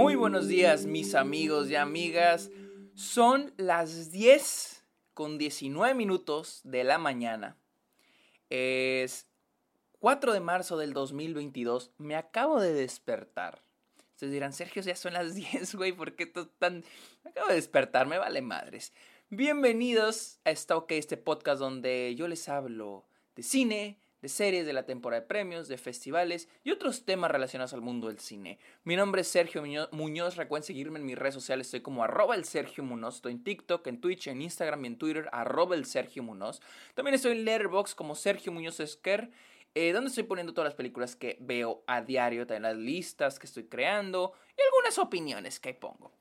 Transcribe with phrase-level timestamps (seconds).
[0.00, 2.50] Muy buenos días mis amigos y amigas.
[2.94, 4.82] Son las 10
[5.12, 7.58] con 19 minutos de la mañana.
[8.48, 9.26] Es
[9.98, 11.90] 4 de marzo del 2022.
[11.98, 13.60] Me acabo de despertar.
[14.12, 16.82] Ustedes dirán, Sergio, ya son las 10, güey, ¿por qué tan...?
[17.22, 18.94] Me acabo de despertar, me vale madres.
[19.28, 23.04] Bienvenidos a Está OK, este podcast donde yo les hablo
[23.36, 27.72] de cine, de series, de la temporada de premios, de festivales y otros temas relacionados
[27.72, 28.58] al mundo del cine.
[28.84, 29.62] Mi nombre es Sergio
[29.92, 33.44] Muñoz, recuerden seguirme en mis redes sociales, estoy como arroba el Sergio Muñoz, estoy en
[33.44, 36.60] TikTok, en Twitch, en Instagram y en Twitter, arroba el Sergio Muñoz.
[36.94, 39.30] También estoy en Letterboxd como Sergio Muñoz Esquer,
[39.74, 43.46] eh, donde estoy poniendo todas las películas que veo a diario, también las listas que
[43.46, 46.12] estoy creando y algunas opiniones que pongo.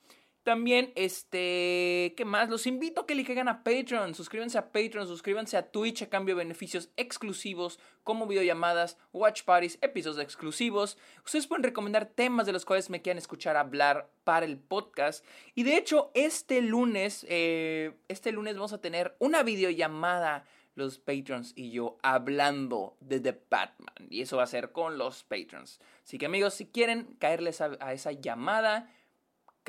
[0.49, 2.49] También, este, ¿qué más?
[2.49, 4.15] Los invito a que le caigan a Patreon.
[4.15, 9.77] Suscríbanse a Patreon, suscríbanse a Twitch a cambio de beneficios exclusivos como videollamadas, watch parties,
[9.83, 10.97] episodios exclusivos.
[11.23, 15.23] Ustedes pueden recomendar temas de los cuales me quieran escuchar hablar para el podcast.
[15.53, 21.53] Y de hecho, este lunes, eh, este lunes vamos a tener una videollamada los patrons
[21.55, 24.07] y yo hablando de The Batman.
[24.09, 25.79] Y eso va a ser con los patrons.
[26.03, 28.89] Así que amigos, si quieren caerles a esa llamada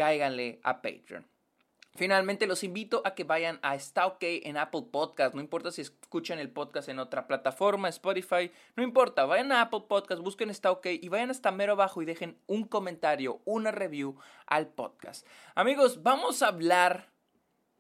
[0.00, 1.26] cáiganle a Patreon.
[1.94, 3.74] Finalmente los invito a que vayan a
[4.06, 5.34] OK en Apple Podcast.
[5.34, 9.26] No importa si escuchan el podcast en otra plataforma, Spotify, no importa.
[9.26, 13.42] Vayan a Apple Podcast, busquen OK y vayan hasta mero abajo y dejen un comentario,
[13.44, 15.26] una review al podcast.
[15.54, 17.10] Amigos, vamos a hablar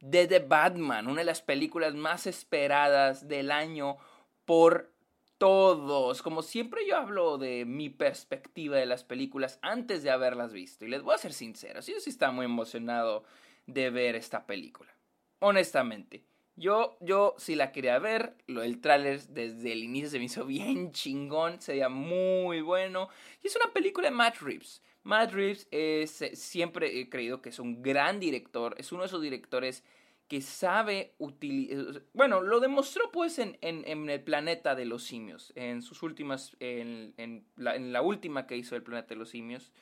[0.00, 3.96] de The Batman, una de las películas más esperadas del año
[4.44, 4.92] por
[5.40, 6.20] todos.
[6.20, 10.84] Como siempre yo hablo de mi perspectiva de las películas antes de haberlas visto.
[10.84, 13.24] Y les voy a ser sincero, yo sí estaba muy emocionado
[13.66, 14.94] de ver esta película.
[15.40, 16.22] Honestamente.
[16.56, 20.44] Yo, yo sí la quería ver, lo, el tráiler desde el inicio se me hizo
[20.44, 23.08] bien chingón, se veía muy bueno.
[23.42, 24.82] Y es una película de Matt Reeves.
[25.02, 29.06] Matt Reeves es, eh, siempre he creído que es un gran director, es uno de
[29.06, 29.84] esos directores
[30.30, 36.04] que sabe utilizar, bueno, lo demostró pues en, el planeta de los simios, en sus
[36.04, 39.72] últimas, en, la, última que hizo el planeta de los simios,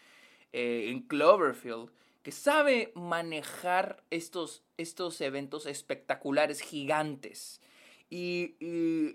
[0.55, 1.91] eh, en Cloverfield,
[2.23, 7.61] que sabe manejar estos, estos eventos espectaculares, gigantes.
[8.09, 8.55] Y,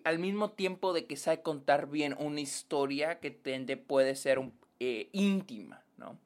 [0.04, 4.54] al mismo tiempo de que sabe contar bien una historia que tende, puede ser un,
[4.80, 6.20] eh, íntima, ¿no?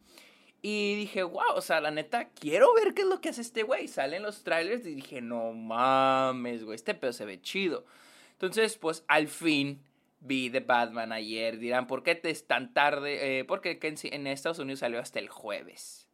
[0.62, 3.64] Y dije, wow, o sea, la neta, quiero ver qué es lo que hace este
[3.64, 3.88] güey.
[3.88, 7.86] Salen los trailers y dije, no mames, güey, este pedo se ve chido.
[8.32, 9.84] Entonces, pues al fin
[10.20, 11.60] vi The Batman ayer.
[11.60, 13.40] Dirán, ¿por qué es tan tarde?
[13.40, 16.10] Eh, porque en Estados Unidos salió hasta el jueves.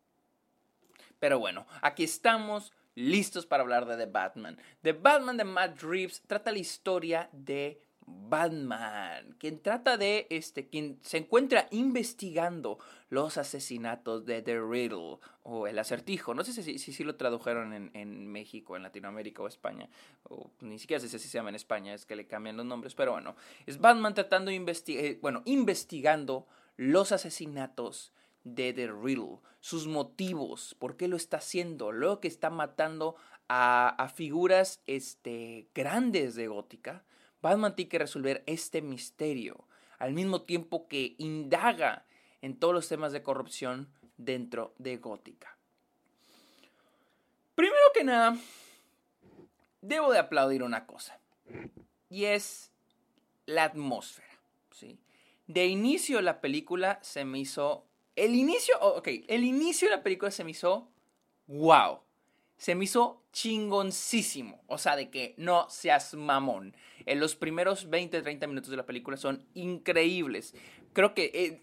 [1.20, 4.60] Pero bueno, aquí estamos listos para hablar de The Batman.
[4.82, 10.98] The Batman de Matt Reeves trata la historia de Batman, quien trata de, este, quien
[11.04, 16.34] se encuentra investigando los asesinatos de The Riddle o el acertijo.
[16.34, 19.88] No sé si, si, lo tradujeron en, en, México, en Latinoamérica o España,
[20.24, 22.96] o ni siquiera sé si se llama en España, es que le cambian los nombres,
[22.96, 28.14] pero bueno, es Batman tratando de investigar, eh, bueno, investigando los asesinatos
[28.44, 33.16] de The Riddle, sus motivos, por qué lo está haciendo, lo que está matando
[33.48, 37.04] a, a figuras este, grandes de Gótica
[37.44, 39.68] Batman tiene que resolver este misterio,
[40.00, 42.06] al mismo tiempo que indaga
[42.42, 45.58] en todos los temas de corrupción dentro de Gótica.
[47.54, 48.38] Primero que nada,
[49.82, 51.20] debo de aplaudir una cosa,
[52.10, 52.72] y es
[53.46, 54.40] la atmósfera.
[54.72, 54.98] ¿sí?
[55.46, 57.86] De inicio la película se me hizo...
[58.16, 60.88] El inicio, ok, el inicio de la película se me hizo
[61.48, 62.03] wow
[62.64, 64.64] se me hizo chingoncísimo.
[64.68, 66.74] O sea, de que no seas mamón.
[67.06, 70.56] En los primeros 20, 30 minutos de la película son increíbles.
[70.94, 71.62] Creo que eh,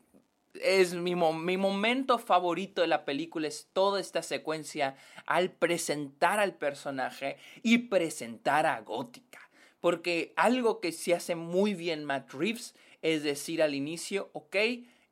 [0.63, 4.95] es mi, mi, momento favorito de la película, es toda esta secuencia
[5.25, 9.41] al presentar al personaje y presentar a Gótica.
[9.81, 14.55] Porque algo que se hace muy bien Matt Reeves es decir al inicio, ok,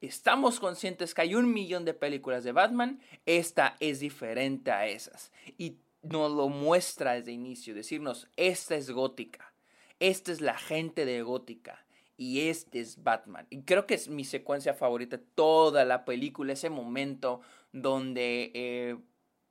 [0.00, 5.32] estamos conscientes que hay un millón de películas de Batman, esta es diferente a esas.
[5.56, 9.52] Y nos lo muestra desde inicio, decirnos, esta es gótica,
[9.99, 11.84] esta es la gente de gótica
[12.17, 13.46] y este es Batman.
[13.50, 17.40] Y creo que es mi secuencia favorita toda la película, ese momento
[17.73, 18.96] donde, eh,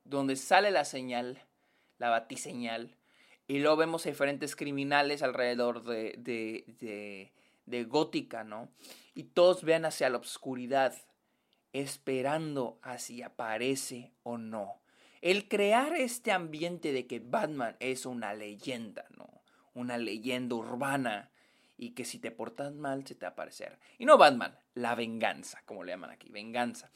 [0.04, 1.42] donde sale la señal,
[1.98, 2.94] la batiseñal,
[3.46, 7.32] y luego vemos a diferentes criminales alrededor de, de, de,
[7.64, 8.68] de gótica, ¿no?
[9.18, 10.94] Y todos vean hacia la oscuridad,
[11.72, 14.80] esperando a si aparece o no.
[15.22, 19.42] El crear este ambiente de que Batman es una leyenda, ¿no?
[19.74, 21.32] Una leyenda urbana
[21.76, 23.80] y que si te portas mal se te va a aparecer.
[23.98, 26.92] Y no Batman, la venganza, como le llaman aquí, venganza.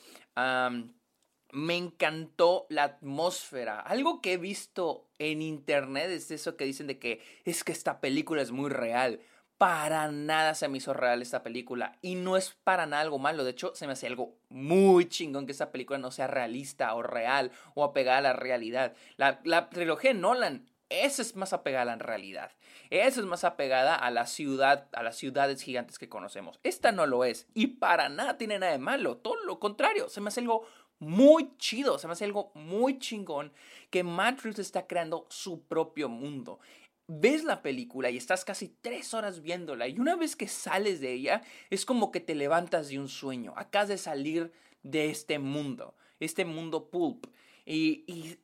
[1.51, 3.81] me encantó la atmósfera.
[3.81, 8.01] Algo que he visto en internet es eso que dicen de que es que esta
[8.01, 9.19] película es muy real.
[9.59, 11.99] Para nada se me hizo real esta película.
[12.03, 13.45] Y no es para nada algo malo.
[13.45, 17.03] De hecho, se me hace algo muy chingón que esta película no sea realista o
[17.03, 18.95] real o apegada a la realidad.
[19.17, 22.51] La, trilogía Nolan esa es más apegada a la realidad.
[22.91, 26.61] Esa es más apegada a la ciudad, a las ciudades gigantes que conocemos.
[26.63, 27.47] Esta no lo es.
[27.55, 29.17] Y para nada tiene nada de malo.
[29.17, 30.11] Todo lo contrario.
[30.11, 30.67] Se me hace algo
[30.99, 31.99] muy chido.
[31.99, 33.53] Se me hace algo muy chingón
[33.91, 36.61] que Reeves está creando su propio mundo.
[37.09, 41.13] Ves la película y estás casi tres horas viéndola y una vez que sales de
[41.13, 43.55] ella es como que te levantas de un sueño.
[43.57, 44.53] Acabas de salir
[44.83, 47.27] de este mundo, este mundo pulp.
[47.65, 48.39] Y, y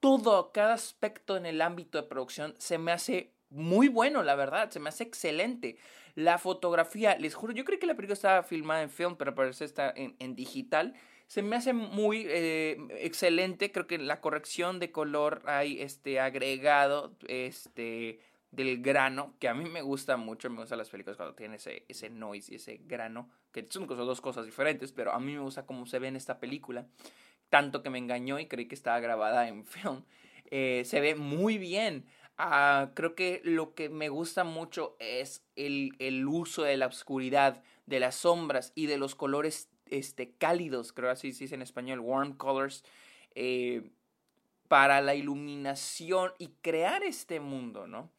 [0.00, 4.70] todo, cada aspecto en el ámbito de producción se me hace muy bueno, la verdad,
[4.70, 5.76] se me hace excelente.
[6.14, 9.64] La fotografía, les juro, yo creo que la película estaba filmada en film, pero parece
[9.64, 10.94] está en, digital.
[11.26, 17.16] Se me hace muy eh, excelente, creo que la corrección de color hay este agregado
[17.26, 18.20] este
[18.52, 21.84] del grano, que a mí me gusta mucho, me gustan las películas cuando tienen ese,
[21.88, 25.66] ese noise y ese grano, que son dos cosas diferentes, pero a mí me gusta
[25.66, 26.86] cómo se ve en esta película
[27.48, 30.04] tanto que me engañó y creí que estaba grabada en film.
[30.50, 32.06] Eh, se ve muy bien.
[32.38, 37.62] Ah, creo que lo que me gusta mucho es el, el, uso de la oscuridad,
[37.86, 42.00] de las sombras y de los colores este, cálidos, creo así se dice en español,
[42.00, 42.84] warm colors,
[43.34, 43.90] eh,
[44.68, 48.10] para la iluminación y crear este mundo, ¿no?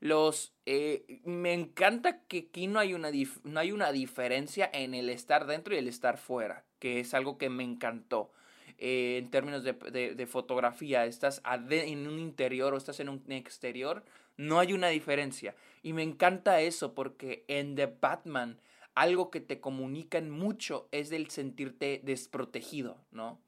[0.00, 3.10] Los, eh, me encanta que aquí no hay, una
[3.44, 7.38] no hay una diferencia en el estar dentro y el estar fuera, que es algo
[7.38, 8.30] que me encantó.
[8.78, 11.40] Eh, en términos de, de, fotografía, estás
[11.70, 14.04] en un interior o estás en un exterior,
[14.36, 15.54] no hay una diferencia.
[15.82, 18.58] Y me encanta eso porque en The Batman
[18.96, 23.40] algo que te comunican mucho es el sentirte desprotegido, ¿no?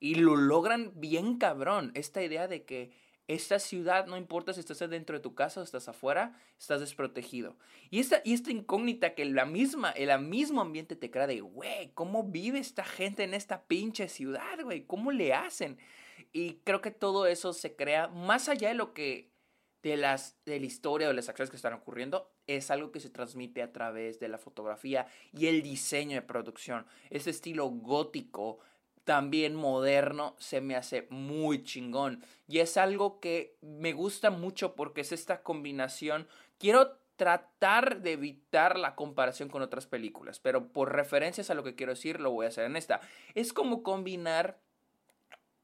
[0.00, 2.92] Y lo logran bien cabrón, esta idea de que
[3.26, 7.56] esta ciudad, no importa si estás dentro de tu casa o estás afuera, estás desprotegido.
[7.90, 11.90] Y esta, y esta incógnita que la misma, el mismo ambiente te crea de, güey,
[11.94, 14.84] ¿cómo vive esta gente en esta pinche ciudad, güey?
[14.84, 15.78] ¿Cómo le hacen?
[16.32, 19.33] Y creo que todo eso se crea más allá de lo que,
[19.84, 23.00] de, las, de la historia o de las acciones que están ocurriendo, es algo que
[23.00, 26.86] se transmite a través de la fotografía y el diseño de producción.
[27.10, 28.60] Ese estilo gótico,
[29.04, 32.24] también moderno, se me hace muy chingón.
[32.48, 36.26] Y es algo que me gusta mucho porque es esta combinación.
[36.56, 41.74] Quiero tratar de evitar la comparación con otras películas, pero por referencias a lo que
[41.74, 43.00] quiero decir, lo voy a hacer en esta.
[43.34, 44.58] Es como combinar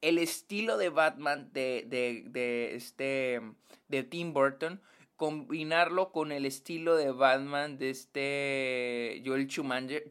[0.01, 3.41] el estilo de Batman de, de, de, este,
[3.89, 4.81] de Tim Burton,
[5.17, 10.11] combinarlo con el estilo de Batman de este Joel Schumacher,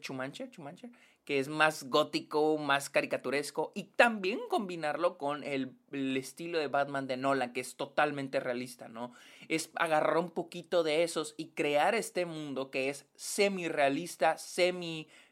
[1.24, 5.76] que es más gótico, más caricaturesco, y también combinarlo con el,
[6.16, 9.12] estilo de Batman de Nolan, que es totalmente realista, ¿no?
[9.48, 14.38] Es agarrar un poquito de esos y crear este mundo que es semi-realista,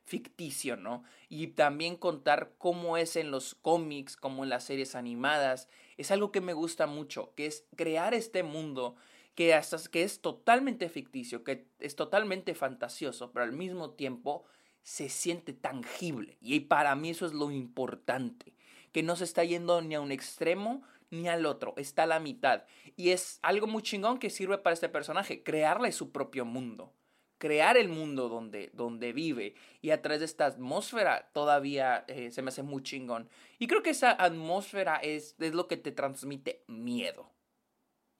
[0.09, 1.05] semi-ficticio, ¿no?
[1.29, 5.69] Y también contar cómo es en los cómics, como en las series animadas.
[5.97, 8.97] Es algo que me gusta mucho, que es crear este mundo
[9.35, 14.45] que, hasta, que es totalmente ficticio, que es totalmente fantasioso, pero al mismo tiempo
[14.83, 16.39] se siente tangible.
[16.41, 18.55] Y para mí eso es lo importante,
[18.93, 22.21] que no se está yendo ni a un extremo ni al otro, está a la
[22.21, 22.65] mitad.
[22.97, 26.93] Y es algo muy chingón que sirve para este personaje, crearle su propio mundo,
[27.39, 29.55] crear el mundo donde, donde vive.
[29.81, 33.29] Y a través de esta atmósfera todavía eh, se me hace muy chingón.
[33.59, 37.33] Y creo que esa atmósfera es, es lo que te transmite miedo.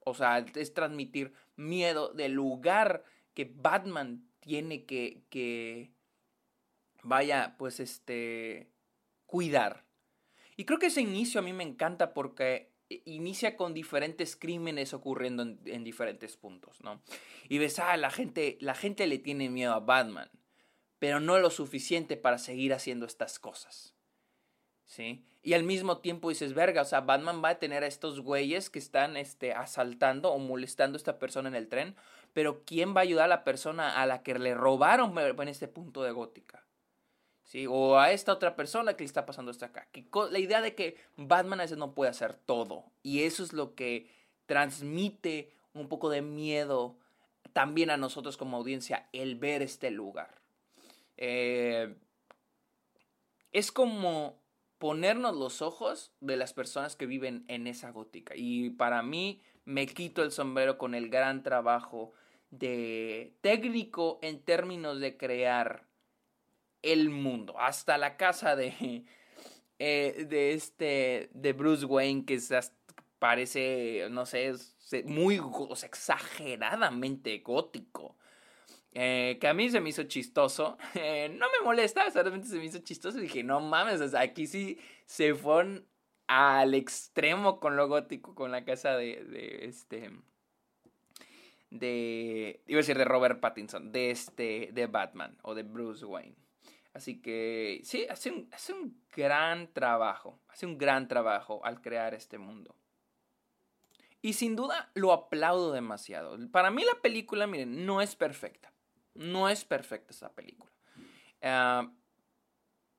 [0.05, 5.93] O sea, es transmitir miedo del lugar que Batman tiene que, que,
[7.03, 8.71] vaya, pues este,
[9.27, 9.85] cuidar.
[10.57, 15.43] Y creo que ese inicio a mí me encanta porque inicia con diferentes crímenes ocurriendo
[15.43, 17.03] en, diferentes puntos, ¿no?
[17.49, 20.31] Y ves, ah, la gente, la gente le tiene miedo a Batman,
[20.99, 23.95] pero no lo suficiente para seguir haciendo estas cosas.
[24.85, 25.27] ¿Sí?
[25.43, 28.71] Y al mismo tiempo dices, verga, o sea, Batman va a tener a estos güeyes
[28.71, 31.95] que están este, asaltando o molestando a esta persona en el tren,
[32.33, 35.69] pero ¿quién va a ayudar a la persona a la que le robaron en este
[35.69, 36.68] punto de Gótica?
[37.49, 37.67] ¿Sí?
[37.69, 39.89] O a esta otra persona que le está pasando esto acá.
[40.31, 42.85] La idea de que Batman a veces no puede hacer todo.
[43.03, 44.09] Y eso es lo que
[44.47, 46.97] transmite un poco de miedo
[47.53, 50.39] también a nosotros como audiencia el ver este lugar.
[51.17, 51.97] Eh,
[53.51, 54.39] es como
[54.79, 58.35] ponernos los ojos de las personas que viven en esa gótica.
[58.37, 62.13] Y para mí me quito el sombrero con el gran trabajo
[62.51, 65.88] de técnico en términos de crear
[66.83, 69.05] el mundo, hasta la casa de,
[69.79, 72.39] eh, de este, de Bruce Wayne, que
[73.19, 74.55] parece, no sé,
[75.05, 75.41] muy
[75.85, 78.17] exageradamente gótico.
[78.93, 80.79] Eh, que a mí se me hizo chistoso.
[80.95, 83.19] Eh, no me molesta, solamente se me hizo chistoso.
[83.19, 85.87] Y dije, no mames, aquí sí se fueron
[86.27, 90.11] al extremo con lo gótico, con la casa de, de este.
[91.71, 92.63] De.
[92.67, 94.71] Iba a decir de Robert Pattinson, de este.
[94.73, 96.37] de Batman o de Bruce Wayne.
[96.93, 100.41] Así que sí, hace un, hace un gran trabajo.
[100.49, 102.75] Hace un gran trabajo al crear este mundo.
[104.21, 106.37] Y sin duda lo aplaudo demasiado.
[106.51, 108.73] Para mí la película, miren, no es perfecta.
[109.15, 110.73] No es perfecta esa película.
[111.43, 111.93] Ah,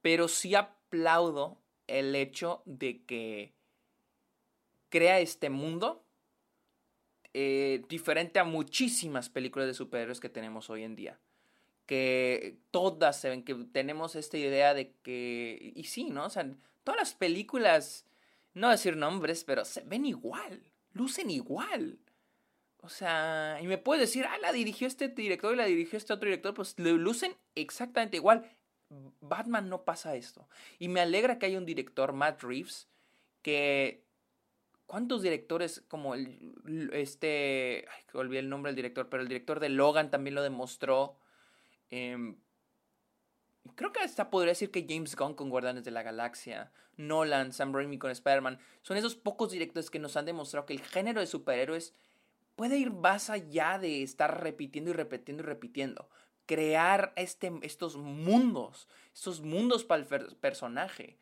[0.02, 3.54] pero sí aplaudo el hecho de que
[4.90, 6.06] crea este mundo
[7.34, 11.20] eh, diferente a muchísimas películas de superhéroes que tenemos hoy en día.
[11.90, 16.26] Que todas se ven, que tenemos esta idea de que, y sí, ¿no?
[16.26, 16.48] O sea,
[16.84, 18.06] todas las películas,
[18.54, 20.62] no decir nombres, pero se ven igual,
[20.94, 21.98] lucen igual.
[22.82, 26.14] O sea, y me puedes decir, ah, la dirigió este director y la dirigió este
[26.14, 28.48] otro director, pues lucen exactamente igual.
[29.20, 30.48] Batman no pasa esto.
[30.78, 32.88] Y me alegra que haya un director, Matt Reeves,
[33.42, 34.06] que...
[34.86, 36.92] ¿Cuántos directores como el...
[36.94, 37.88] Este...
[37.92, 41.18] Ay, olvidé el nombre del director, pero el director de Logan también lo demostró.
[41.90, 42.38] Em,
[43.76, 47.74] creo que hasta podría decir que James Gunn con Guardianes de la Galaxia, Nolan, Sam
[47.74, 51.28] Raimi con Spider-Man, son esos pocos directores que nos han demostrado que el género de
[51.28, 51.94] superhéroes
[52.60, 56.10] puede ir más allá de estar repitiendo y repitiendo y repitiendo.
[56.46, 61.18] Crear este, estos mundos, estos mundos para el personaje.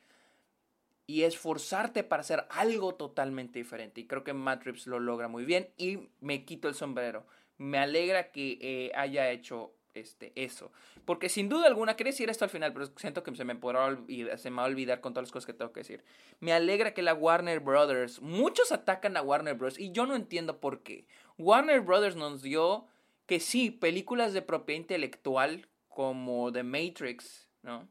[1.06, 4.02] Y esforzarte para hacer algo totalmente diferente.
[4.02, 5.70] Y creo que Matrix lo logra muy bien.
[5.78, 7.28] Y me quito el sombrero.
[7.60, 10.72] Me alegra que eh, haya hecho este, eso.
[11.06, 13.98] Porque sin duda alguna, quería decir esto al final, pero siento que se me, podrá
[14.38, 16.04] se me va a olvidar con todas las cosas que tengo que decir.
[16.40, 19.80] Me alegra que la Warner Brothers, muchos atacan a Warner Bros.
[19.80, 21.08] y yo no entiendo por qué.
[21.38, 22.88] Warner Brothers nos dio
[23.26, 27.88] que sí, películas de propiedad intelectual como The Matrix, ¿no?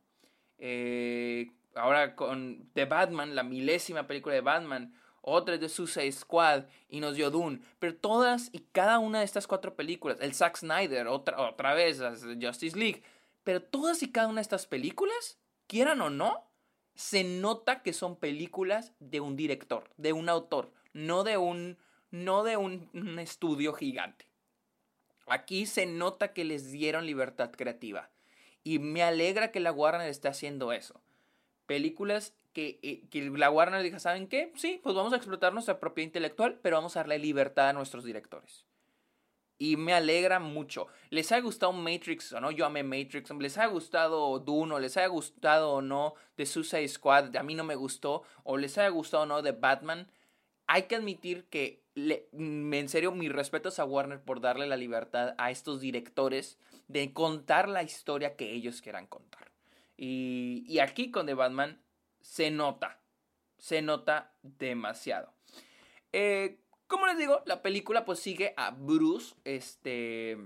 [0.58, 4.94] Eh, ahora con The Batman, la milésima película de Batman,
[5.26, 7.60] otra de Suicide Squad y nos dio Dune.
[7.80, 12.00] Pero todas y cada una de estas cuatro películas, el Zack Snyder, otra, otra vez,
[12.40, 13.02] Justice League,
[13.42, 16.44] pero todas y cada una de estas películas, quieran o no,
[16.94, 21.76] se nota que son películas de un director, de un autor, no de un,
[22.10, 24.26] no de un, un estudio gigante.
[25.26, 28.10] Aquí se nota que les dieron libertad creativa.
[28.62, 31.00] Y me alegra que la Warner esté haciendo eso.
[31.66, 34.52] Películas eh, que, la Warner diga, ¿saben qué?
[34.56, 38.04] Sí, pues vamos a explotar nuestra propiedad intelectual, pero vamos a darle libertad a nuestros
[38.04, 38.64] directores.
[39.58, 40.86] Y me alegra mucho.
[41.08, 42.50] ¿Les ha gustado Matrix o no?
[42.50, 43.30] Yo amé Matrix.
[43.30, 47.34] ¿Les ha gustado Dune o les ha gustado o no The Suicide Squad?
[47.36, 48.22] A mí no me gustó.
[48.44, 50.10] ¿O les ha gustado o no de Batman?
[50.66, 51.82] Hay que admitir que,
[52.32, 56.58] mm, en serio, mis respetos a Warner por darle la libertad a estos directores
[56.88, 59.50] de contar la historia que ellos quieran contar.
[59.96, 61.80] Y, y aquí con The Batman
[62.26, 63.00] se nota,
[63.56, 65.32] se nota demasiado.
[66.12, 70.36] Eh, como les digo, la película pues sigue a Bruce, este,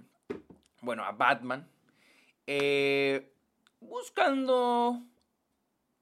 [0.82, 1.68] bueno, a Batman,
[2.46, 3.32] eh,
[3.80, 5.02] buscando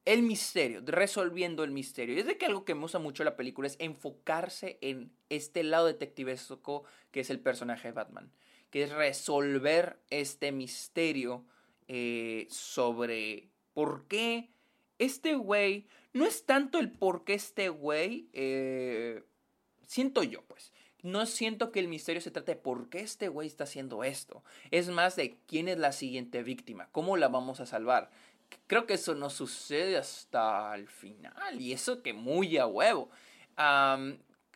[0.03, 2.15] el misterio, resolviendo el misterio.
[2.15, 5.63] Y es de que algo que me gusta mucho la película es enfocarse en este
[5.63, 8.33] lado detectivesco que es el personaje de Batman,
[8.69, 11.45] que es resolver este misterio
[11.87, 14.51] eh, sobre por qué
[14.99, 19.23] este güey, no es tanto el por qué este güey, eh,
[19.87, 23.47] siento yo pues, no siento que el misterio se trate de por qué este güey
[23.47, 24.43] está haciendo esto.
[24.69, 28.11] Es más de quién es la siguiente víctima, cómo la vamos a salvar.
[28.67, 33.09] Creo que eso no sucede hasta el final y eso que muy a huevo.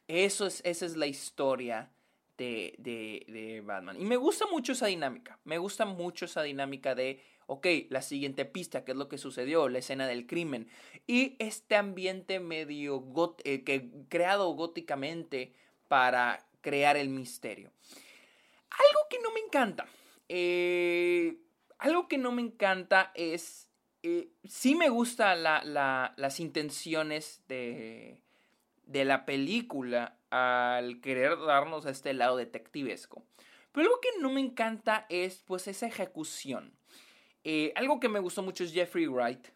[0.08, 1.92] eso es, esa es la historia
[2.38, 4.02] de, de, de Batman.
[4.02, 5.40] Y me gusta mucho esa dinámica.
[5.46, 9.70] Me gusta mucho esa dinámica de ok, la siguiente pista, qué es lo que sucedió,
[9.70, 10.68] la escena del crimen.
[11.08, 13.04] Y este ambiente medio
[13.44, 15.54] eh, que, creado góticamente
[15.88, 17.72] para crear el misterio.
[18.70, 19.86] Algo que no me encanta.
[20.30, 21.38] Eh,
[21.78, 23.70] algo que no me encanta es...
[24.06, 28.20] Eh, sí me gustan las intenciones de,
[28.86, 33.24] de la película al querer darnos este lado detectivesco.
[33.72, 36.74] Pero algo que no me encanta es pues esa ejecución.
[37.44, 39.48] Eh, algo que me gustó mucho es Jeffrey Wright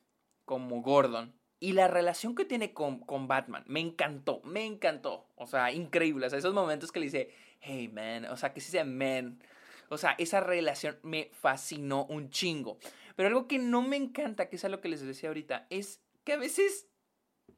[0.46, 1.34] como Gordon.
[1.60, 5.28] Y la relación que tiene con, con, Batman, me encantó, me encantó.
[5.36, 6.28] O sea, increíble.
[6.28, 9.42] O sea, esos momentos que le dice, hey man, o sea, que se dice man.
[9.90, 12.78] O sea, esa relación me fascinó un chingo.
[13.16, 16.34] Pero algo que no me encanta, que es algo que les decía ahorita, es que
[16.34, 16.88] a veces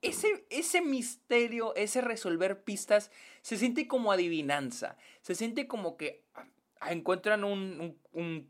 [0.01, 4.95] ese, ese misterio, ese resolver pistas, se siente como adivinanza.
[5.21, 6.23] Se siente como que
[6.87, 7.97] encuentran un,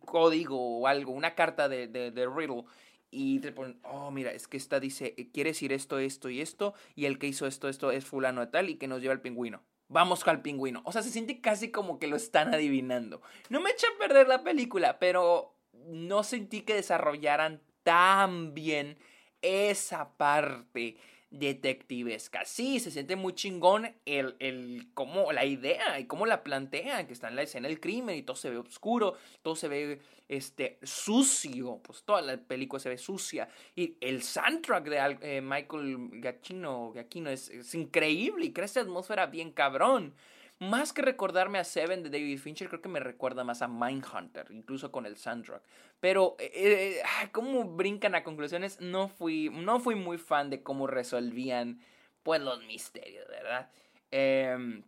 [0.05, 2.63] código o algo, una carta de, de, de, Riddle.
[3.11, 6.41] Y te ponen, oh, mira, es que esta dice, eh, quiere decir esto, esto y
[6.41, 6.75] esto.
[6.95, 9.21] Y el que hizo esto, esto es fulano de tal y que nos lleva el
[9.21, 9.63] pingüino.
[9.87, 10.81] Vamos al pingüino.
[10.85, 13.21] O sea, se siente casi como que lo están adivinando.
[13.49, 15.55] No me echa a perder la película, pero
[15.87, 18.99] no sentí que desarrollaran tan bien
[19.41, 20.97] esa parte
[21.31, 22.43] detectivesca.
[22.45, 27.13] Sí, se siente muy chingón el, el cómo, la idea y cómo la plantean, que
[27.13, 30.79] está en la escena del crimen y todo se ve oscuro, todo se ve este,
[30.83, 33.49] sucio, pues toda la película se ve sucia.
[33.75, 36.93] Y el soundtrack de eh, Michael Giacchino,
[37.27, 40.13] es, es, increíble y crea esta atmósfera bien cabrón.
[40.59, 44.47] Más que recordarme a Seven de David Fincher, creo que me recuerda más a Mindhunter,
[44.51, 45.63] incluso con el soundtrack.
[46.01, 48.81] Pero, eh, eh ¿cómo brincan a conclusiones?
[48.81, 51.79] No fui, no fui muy fan de cómo resolvían,
[52.23, 53.71] pues, los misterios, ¿verdad?
[54.11, 54.83] Em,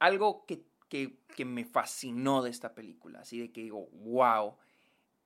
[0.00, 4.56] algo que, que, me fascinó de esta película, así de que digo, wow,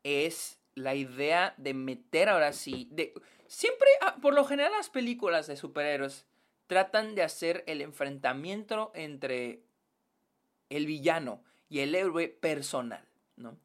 [0.05, 3.15] es la idea de meter ahora sí, de,
[3.47, 6.27] siempre, ah, por lo general las películas de superhéroes
[6.67, 9.63] tratan de hacer el enfrentamiento entre
[10.71, 13.05] el villano y el héroe personal,
[13.37, 13.57] ¿no?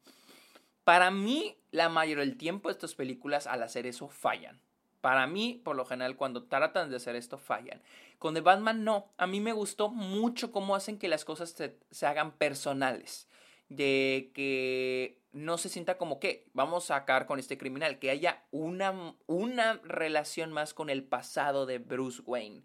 [0.84, 4.58] Para mí, la mayoría del tiempo estas películas al hacer eso fallan.
[5.02, 7.82] Para mí, por lo general, cuando tratan de hacer esto, fallan.
[8.18, 9.12] Con The Batman no.
[9.18, 13.28] A mí me gustó mucho cómo hacen que las cosas se, se hagan personales.
[13.68, 17.98] De que no se sienta como que vamos a sacar con este criminal.
[17.98, 22.62] Que haya una, una relación más con el pasado de Bruce Wayne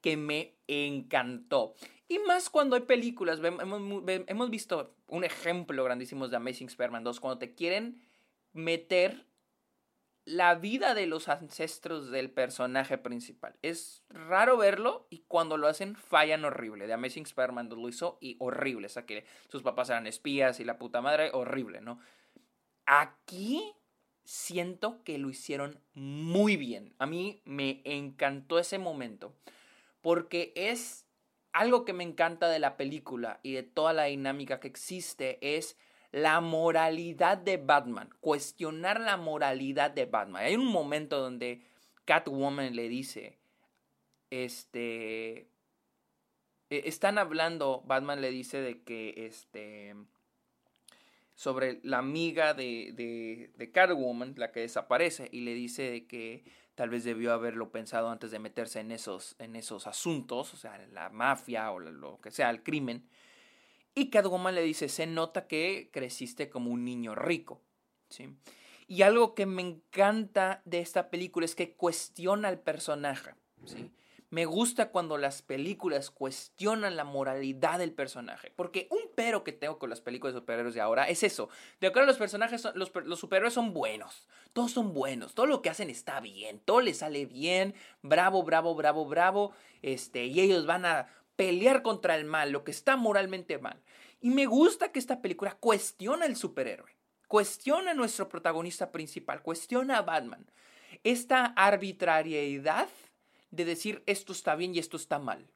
[0.00, 1.74] que me encantó.
[2.08, 7.38] Y más cuando hay películas, hemos, visto un ejemplo grandísimo de Amazing Spider-Man 2, cuando
[7.38, 8.00] te quieren
[8.52, 9.26] meter
[10.26, 13.54] la vida de los ancestros del personaje principal.
[13.62, 16.88] Es raro verlo y cuando lo hacen fallan horrible.
[16.88, 18.86] De Amazing Spider-Man 2 lo hizo y horrible.
[18.86, 22.00] O sea, que sus papás eran espías y la puta madre, horrible, ¿no?
[22.86, 23.72] Aquí
[24.24, 26.92] siento que lo hicieron muy bien.
[26.98, 29.32] A mí me encantó ese momento
[30.00, 31.06] porque es
[31.52, 35.78] algo que me encanta de la película y de toda la dinámica que existe es
[36.16, 40.44] la moralidad de Batman, cuestionar la moralidad de Batman.
[40.44, 41.60] Hay un momento donde
[42.06, 43.36] Catwoman le dice,
[44.30, 45.40] este,
[46.70, 49.94] e, están hablando, Batman le dice de que, este,
[51.34, 56.44] sobre la amiga de, de, Catwoman, la que desaparece, y le dice de que
[56.76, 60.78] tal vez debió haberlo pensado antes de meterse en esos, en esos asuntos, o sea,
[60.94, 63.06] la mafia o lo que sea, el crimen.
[63.98, 67.62] Y Catwoman le dice, se nota que creciste como un niño rico.
[68.10, 68.28] ¿sí?
[68.86, 73.34] Y algo que me encanta de esta película es que cuestiona al personaje.
[73.64, 73.90] ¿sí?
[74.28, 78.52] Me gusta cuando las películas cuestionan la moralidad del personaje.
[78.54, 81.48] Porque un pero que tengo con las películas de superhéroes de ahora es eso.
[81.80, 84.28] De acuerdo, los personajes, son, los, los superhéroes son buenos.
[84.52, 85.34] Todos son buenos.
[85.34, 86.60] Todo lo que hacen está bien.
[86.60, 87.74] Todo les sale bien.
[88.02, 89.52] Bravo, bravo, bravo, bravo.
[89.80, 93.80] Este, y ellos van a pelear contra el mal, lo que está moralmente mal.
[94.20, 96.96] Y me gusta que esta película cuestiona al superhéroe.
[97.28, 99.42] Cuestiona a nuestro protagonista principal.
[99.42, 100.50] Cuestiona a Batman.
[101.04, 102.88] Esta arbitrariedad
[103.50, 105.46] de decir esto está bien y esto está mal,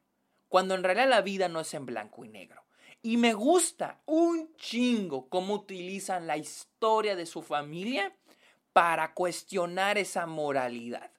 [0.49, 2.63] cuando en realidad la vida no es en blanco y negro.
[3.01, 8.15] Y me gusta un chingo cómo utilizan la historia de su familia
[8.73, 11.11] para cuestionar esa moralidad.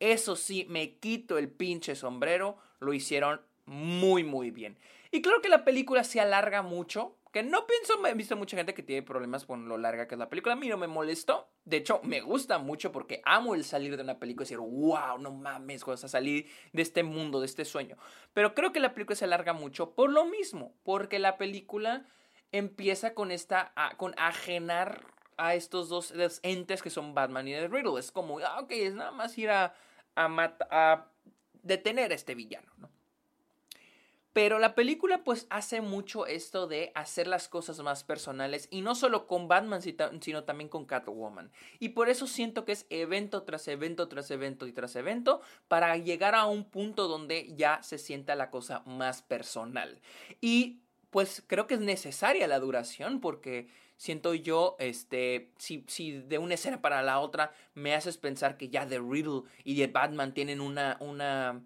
[0.00, 4.78] Eso sí, me quito el pinche sombrero, lo hicieron muy muy bien.
[5.14, 8.74] Y creo que la película se alarga mucho, que no pienso, he visto mucha gente
[8.74, 10.54] que tiene problemas con lo larga que es la película.
[10.54, 11.46] A mí no me molestó.
[11.64, 15.18] De hecho, me gusta mucho porque amo el salir de una película y decir, wow,
[15.20, 17.96] no mames, vas a salir de este mundo, de este sueño.
[18.32, 22.08] Pero creo que la película se alarga mucho por lo mismo, porque la película
[22.50, 28.00] empieza con esta, con ajenar a estos dos, entes que son Batman y The Riddle.
[28.00, 29.76] Es como, ah, ok, es nada más ir a,
[30.16, 31.06] a, a
[31.62, 32.93] detener a este villano, ¿no?
[34.34, 38.96] Pero la película pues hace mucho esto de hacer las cosas más personales y no
[38.96, 41.52] solo con Batman sino también con Catwoman.
[41.78, 45.96] Y por eso siento que es evento tras evento tras evento y tras evento para
[45.98, 50.00] llegar a un punto donde ya se sienta la cosa más personal.
[50.40, 56.38] Y pues creo que es necesaria la duración porque siento yo, este, si, si de
[56.38, 60.34] una escena para la otra me haces pensar que ya The Riddle y The Batman
[60.34, 61.62] tienen una, una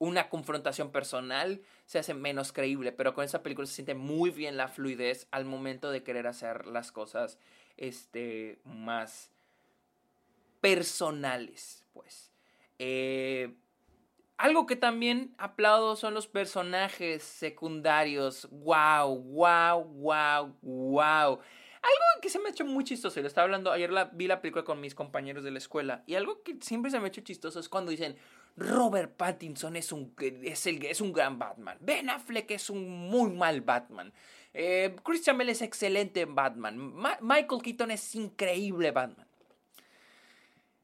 [0.00, 4.56] una confrontación personal se hace menos creíble, pero con esa película se siente muy bien
[4.56, 7.38] la fluidez al momento de querer hacer las cosas
[7.76, 9.30] este, más
[10.62, 12.32] personales, pues.
[12.78, 13.54] Eh,
[14.38, 18.48] algo que también aplaudo son los personajes secundarios.
[18.50, 19.18] ¡Wow!
[19.18, 19.84] ¡Wow!
[19.84, 20.56] ¡Wow!
[20.62, 21.40] ¡Wow!
[21.82, 24.64] Algo que se me ha hecho muy chistoso, lo estaba hablando, ayer vi la película
[24.64, 27.58] con mis compañeros de la escuela, y algo que siempre se me ha hecho chistoso
[27.58, 28.16] es cuando dicen,
[28.56, 33.30] Robert Pattinson es un, es el, es un gran Batman, Ben Affleck es un muy
[33.30, 34.12] mal Batman,
[34.52, 39.26] eh, Christian Bale es excelente Batman, Michael Keaton es increíble Batman.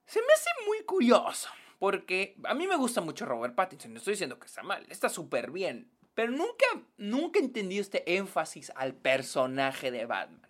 [0.07, 4.13] Se me hace muy curioso, porque a mí me gusta mucho Robert Pattinson, no estoy
[4.13, 6.65] diciendo que está mal, está súper bien, pero nunca,
[6.97, 10.46] nunca entendí este énfasis al personaje de Batman.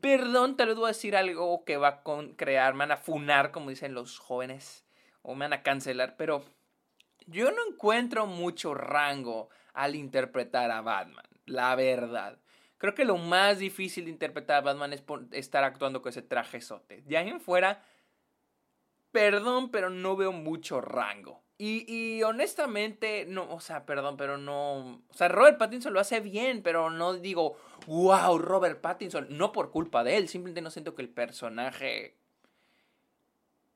[0.00, 2.02] Perdón, te lo voy a decir algo que va a
[2.36, 4.84] crear, me van a funar, como dicen los jóvenes,
[5.22, 6.44] o me van a cancelar, pero
[7.26, 12.38] yo no encuentro mucho rango al interpretar a Batman, la verdad.
[12.78, 16.60] Creo que lo más difícil de interpretar a Batman es estar actuando con ese traje
[16.60, 17.02] sote.
[17.02, 17.82] De ahí en fuera,
[19.12, 21.45] perdón, pero no veo mucho rango.
[21.58, 25.02] Y, y, honestamente, no, o sea, perdón, pero no.
[25.08, 29.26] O sea, Robert Pattinson lo hace bien, pero no digo, wow, Robert Pattinson.
[29.30, 32.18] No por culpa de él, simplemente no siento que el personaje.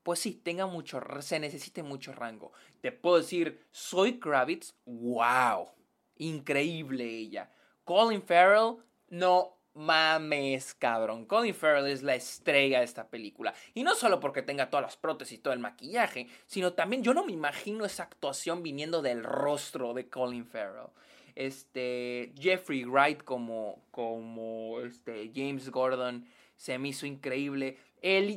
[0.03, 1.01] Pues sí, tenga mucho.
[1.21, 2.53] Se necesite mucho rango.
[2.83, 5.69] Te puedo decir, soy Kravitz, wow.
[6.16, 7.51] Increíble ella.
[7.85, 8.77] Colin Farrell,
[9.09, 11.25] no mames, cabrón.
[11.25, 13.55] Colin Farrell es la estrella de esta película.
[13.75, 17.14] Y no solo porque tenga todas las prótesis y todo el maquillaje, sino también yo
[17.14, 20.90] no me imagino esa actuación viniendo del rostro de Colin Farrell.
[21.35, 27.79] Este, Jeffrey Wright como, como este, James Gordon se me hizo increíble.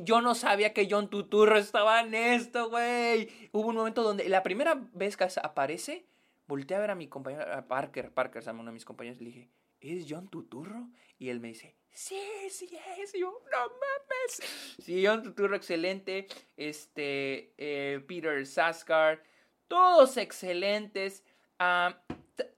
[0.04, 3.28] Yo no sabía que John Tuturro estaba en esto, güey.
[3.52, 6.06] Hubo un momento donde la primera vez que aparece,
[6.46, 9.50] volteé a ver a mi compañero, a Parker, Parker, uno de mis compañeros, le dije,
[9.84, 10.88] ¿es John Tuturro?
[11.18, 12.20] Y él me dice, sí,
[12.50, 13.12] sí es.
[13.12, 14.42] yo, no mames.
[14.82, 16.26] Sí, John Tuturro, excelente.
[16.56, 19.22] Este, eh, Peter Saskar,
[19.68, 21.22] todos excelentes.
[21.58, 22.02] Ah,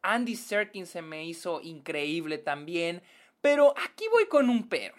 [0.02, 3.02] Andy Serkin se me hizo increíble también.
[3.40, 4.94] Pero aquí voy con un pero.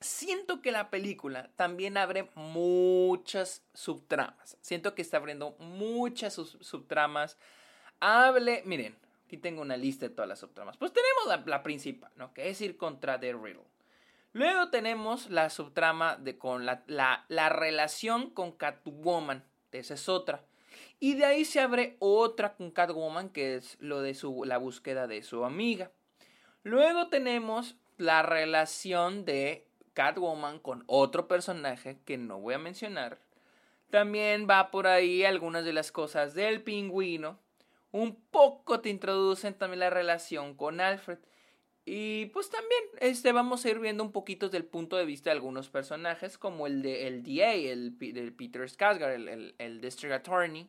[0.00, 4.58] Siento que la película también abre muchas subtramas.
[4.60, 7.38] Siento que está abriendo muchas subtramas.
[8.00, 10.76] Hable, miren, Aquí tengo una lista de todas las subtramas.
[10.76, 12.34] Pues tenemos la, principal, ¿no?
[12.34, 13.64] Que es ir contra The Riddle.
[14.32, 19.44] Luego tenemos la subtrama de con la, la, relación con Catwoman.
[19.72, 20.44] Esa es otra.
[21.00, 25.06] Y de ahí se abre otra con Catwoman, que es lo de su, la búsqueda
[25.06, 25.90] de su amiga.
[26.62, 33.18] Luego tenemos la relación de Catwoman con otro personaje que no voy a mencionar.
[33.90, 37.38] También va por ahí algunas de las cosas del pingüino
[37.94, 41.20] un poco te introducen también la relación con Alfred.
[41.84, 45.30] Y pues también este, vamos a ir viendo un poquito desde el punto de vista
[45.30, 50.12] de algunos personajes, como el de el DA, el, de Peter Skarsgård, el, el, District
[50.12, 50.68] Attorney.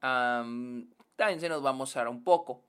[0.00, 2.62] también se nos va a mostrar un poco.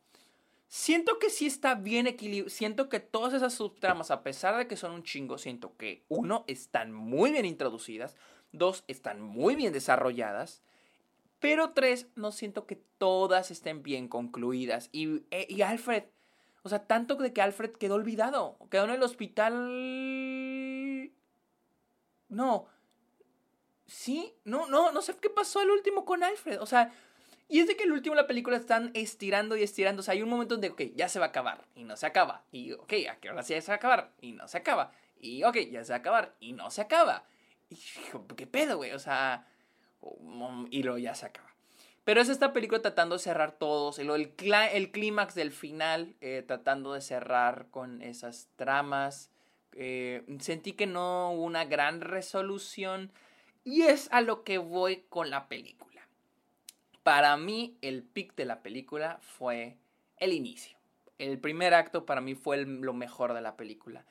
[0.68, 2.50] Siento que sí está bien equilibrado.
[2.50, 6.46] Siento que todas esas subtramas, a pesar de que son un chingo, siento que, uno,
[6.48, 8.16] están muy bien introducidas.
[8.52, 10.64] Dos, están muy bien desarrolladas.
[11.40, 14.90] Pero tres, no siento que todas estén bien concluidas.
[14.92, 16.04] Y, eh, y Alfred,
[16.64, 18.58] o sea, tanto de que Alfred quedó olvidado.
[18.70, 21.12] Quedó en el hospital.
[22.30, 22.68] No.
[23.86, 26.62] Sí, no, no, no sé qué pasó el último con Alfred.
[26.62, 26.92] O sea,
[27.50, 30.02] y es de que el último de la película están estirando y estirando.
[30.02, 32.06] O sea, hay un momento donde, ok, ya se va a acabar y no se
[32.06, 32.44] acaba.
[32.52, 34.12] Y, ok, ¿a qué hora sí se va a acabar?
[34.20, 34.92] Y no se acaba.
[35.20, 37.26] Y, ok, ya se va a acabar y no se acaba.
[37.70, 37.78] Y,
[38.36, 38.92] ¿qué pedo, güey?
[38.92, 39.48] O sea,
[40.70, 41.48] y luego ya se acaba.
[42.04, 46.94] Pero es esta película tratando de cerrar todos, el, el clímax del final, eh, tratando
[46.94, 49.30] de cerrar con esas tramas.
[49.74, 53.12] Eh, sentí que no hubo una gran resolución
[53.66, 56.08] y es a lo que voy con la película.
[57.04, 59.78] Para mí el pic de la película fue
[60.16, 60.78] el inicio.
[61.18, 64.06] El primer acto para mí fue lo mejor de la película.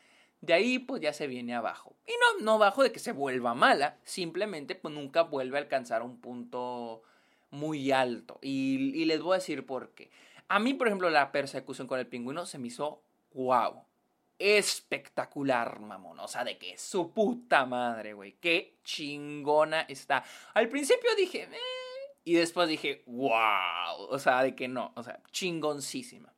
[0.46, 1.96] De ahí pues ya se viene abajo.
[2.06, 6.02] Y no, no bajo de que se vuelva mala, simplemente pues nunca vuelve a alcanzar
[6.02, 7.02] un punto
[7.50, 8.38] muy alto.
[8.42, 10.11] Y, les voy a decir por qué.
[10.46, 13.02] A mí, por ejemplo, la persecución con el pingüino se me hizo
[13.35, 13.82] wow.
[14.38, 16.20] Espectacular, mamón.
[16.20, 18.37] O sea, de que su puta madre, güey.
[18.40, 20.22] Qué chingona está.
[20.54, 21.59] Al principio dije, eh",
[22.24, 24.06] y después dije, wow.
[24.11, 24.92] O sea, de que no.
[24.94, 26.36] O sea, chingoncísima.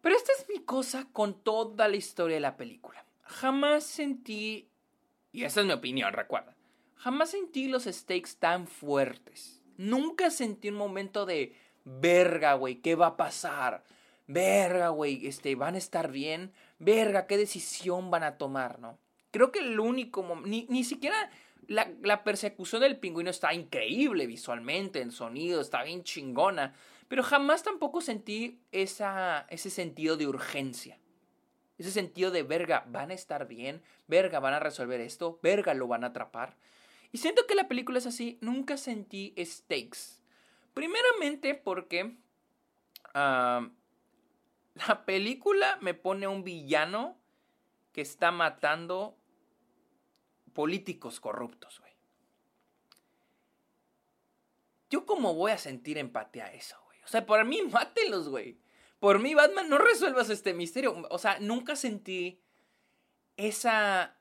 [0.00, 3.04] Pero esta es mi cosa con toda la historia de la película.
[3.22, 4.68] Jamás sentí,
[5.32, 6.56] y esa es mi opinión, recuerda,
[6.96, 9.60] jamás sentí los stakes tan fuertes.
[9.76, 13.84] Nunca sentí un momento de, verga, güey, ¿qué va a pasar?
[14.26, 16.52] Verga, güey, este, ¿van a estar bien?
[16.78, 18.98] Verga, ¿qué decisión van a tomar, no?
[19.30, 21.30] creo que el único, ni, ni siquiera
[21.68, 26.74] la, la, persecución del pingüino está increíble visualmente, en sonido, está bien chingona,
[27.10, 31.00] pero jamás tampoco sentí ese sentido de urgencia.
[31.76, 35.88] Ese sentido de verga, van a estar bien, verga, van a resolver esto, verga, lo
[35.88, 36.56] van a atrapar.
[37.10, 40.22] Y siento que la película es así, nunca sentí stakes.
[40.72, 42.16] Primeramente porque
[43.12, 43.72] la
[45.04, 47.18] película me pone un villano
[47.90, 49.18] que está matando
[50.52, 51.92] políticos corruptos, güey.
[54.90, 56.79] Yo cómo voy a sentir empatía a eso,
[57.10, 58.58] sea, por mí mátelos, güey.
[58.98, 61.06] Por mí, Batman, no resuelvas este misterio.
[61.10, 62.40] O sea, nunca sentí
[63.36, 64.16] esa...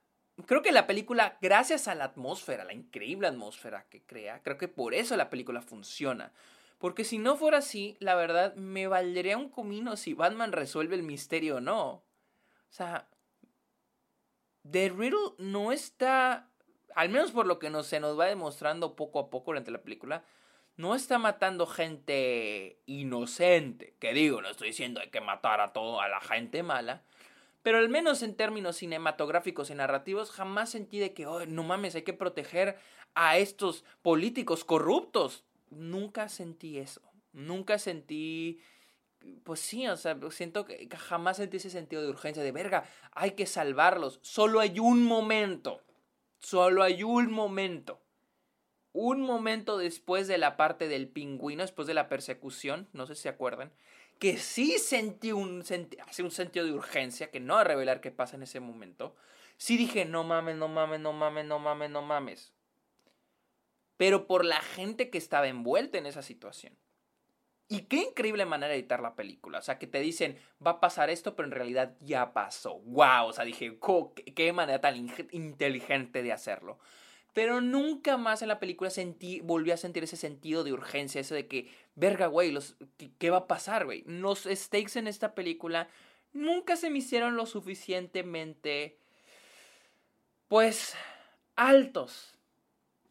[0.45, 4.69] Creo que la película, gracias a la atmósfera, la increíble atmósfera que crea, creo que
[4.69, 6.31] por eso la película funciona.
[6.77, 11.03] Porque si no fuera así, la verdad, me valdría un comino si Batman resuelve el
[11.03, 11.89] misterio o no.
[11.89, 12.05] O
[12.69, 13.09] sea,
[14.69, 16.49] The Riddle no está,
[16.95, 19.81] al menos por lo que nos, se nos va demostrando poco a poco durante la
[19.81, 20.23] película,
[20.79, 23.97] no está matando gente inocente.
[23.99, 27.03] Que digo, no estoy diciendo hay que matar a toda la gente mala.
[27.63, 31.95] Pero al menos en términos cinematográficos y narrativos, jamás sentí de que, oh, no mames,
[31.95, 32.77] hay que proteger
[33.13, 35.43] a estos políticos corruptos.
[35.69, 37.01] Nunca sentí eso.
[37.33, 38.61] Nunca sentí.
[39.43, 43.31] Pues sí, o sea, siento que jamás sentí ese sentido de urgencia, de verga, hay
[43.31, 44.19] que salvarlos.
[44.21, 45.81] Solo hay un momento.
[46.39, 47.99] Solo hay un momento
[48.93, 53.23] un momento después de la parte del pingüino, después de la persecución, no sé si
[53.23, 53.71] se acuerdan,
[54.19, 55.63] que sí sentí un,
[56.05, 59.15] hace un sentido de urgencia, que no a revelar qué pasa en ese momento,
[59.57, 62.53] sí dije, no mames, no mames, no mames, no mames, no mames.
[63.97, 66.73] Pero por la gente que estaba envuelta en esa situación.
[67.71, 69.59] Y qué increíble manera de editar la película.
[69.59, 72.79] O sea, que te dicen, va a pasar esto, pero en realidad ya pasó.
[72.79, 73.27] ¡Wow!
[73.27, 73.77] O sea, dije,
[74.35, 74.95] qué manera tan
[75.31, 76.79] inteligente de hacerlo.
[77.33, 81.35] Pero nunca más en la película sentí, volví a sentir ese sentido de urgencia, ese
[81.35, 82.75] de que, verga, güey, los,
[83.17, 84.03] ¿qué, va a pasar, güey?
[84.07, 85.89] Los stakes en esta película
[86.33, 88.97] nunca se me hicieron lo suficientemente,
[90.47, 90.95] pues,
[91.55, 92.35] altos.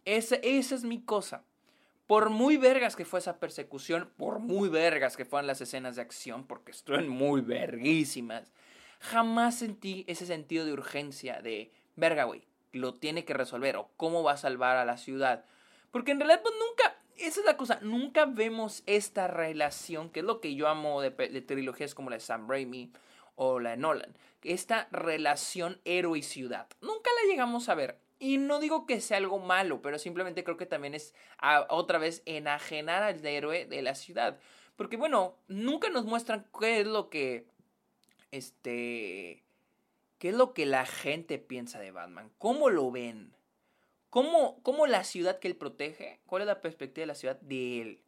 [0.05, 1.45] esa es mi cosa.
[2.09, 6.03] Por muy vergas que fue esa persecución, por muy vergas que fueran las escenas de
[6.03, 8.51] acción, porque estuvieron muy verguísimas,
[8.99, 14.23] jamás sentí ese sentido de urgencia de, verga, güey, lo tiene que resolver o cómo
[14.23, 15.45] va a salvar a la ciudad.
[15.91, 20.27] Porque en realidad, pues nunca, esa es la cosa, nunca vemos esta relación, que es
[20.27, 21.11] lo que yo amo de,
[21.43, 22.93] trilogías como la de Sam Raimi
[23.37, 26.69] o la de Nolan, esta relación héroe y ciudad.
[26.81, 27.99] Nunca la llegamos a ver.
[28.21, 31.15] Y no digo que sea algo malo, pero simplemente creo que también es
[31.69, 34.39] otra vez enajenar al héroe de la ciudad.
[34.75, 37.47] Porque bueno, nunca nos muestran qué es lo que
[38.33, 39.45] este
[40.19, 42.31] ¿Qué es lo que la gente piensa de Batman?
[42.39, 43.33] ¿Cómo lo ven?
[44.11, 46.21] ¿Cómo, ¿Cómo la ciudad que él protege?
[46.27, 48.01] ¿Cuál es la perspectiva de la ciudad de él?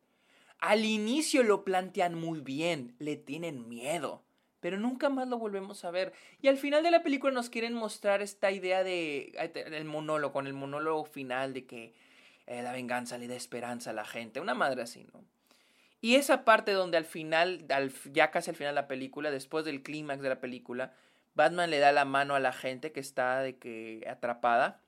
[0.58, 4.22] Al inicio lo plantean muy bien, le tienen miedo,
[4.60, 6.12] pero nunca más lo volvemos a ver.
[6.42, 10.46] Y al final de la película nos quieren mostrar esta idea de el monólogo, con
[10.46, 11.94] el monólogo final de que
[12.46, 15.24] eh, la venganza le da esperanza a la gente, una madre así, ¿no?
[16.02, 17.66] Y esa parte donde al final,
[18.12, 20.94] ya casi al final de la película, después del clímax de la película,
[21.34, 24.82] Batman le da la mano a la gente que está de que atrapada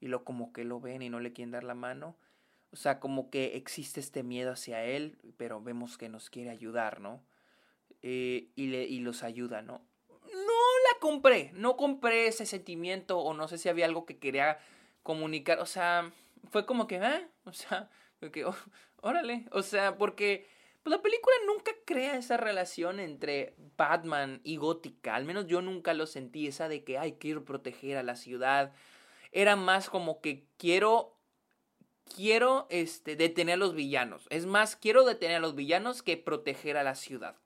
[0.00, 2.16] y lo como que lo ven y no le quieren dar la mano.
[2.70, 7.00] O sea, como que existe este miedo hacia él, pero vemos que nos quiere ayudar,
[7.00, 7.22] ¿no?
[8.02, 9.82] Eh, y, le, y los ayuda, ¿no?
[10.08, 10.60] No
[10.92, 14.58] la compré, no compré ese sentimiento o no sé si había algo que quería
[15.02, 16.12] comunicar, o sea,
[16.50, 17.28] fue como que, ¿eh?
[17.44, 17.90] O sea,
[18.46, 18.56] oh,
[19.00, 20.46] órale, o sea, porque
[20.88, 25.16] pues la película nunca crea esa relación entre Batman y Gótica.
[25.16, 28.72] Al menos yo nunca lo sentí, esa de que, ay, quiero proteger a la ciudad.
[29.30, 31.14] Era más como que quiero
[32.16, 34.26] quiero este, detener a los villanos.
[34.30, 37.36] Es más, quiero detener a los villanos que proteger a la ciudad.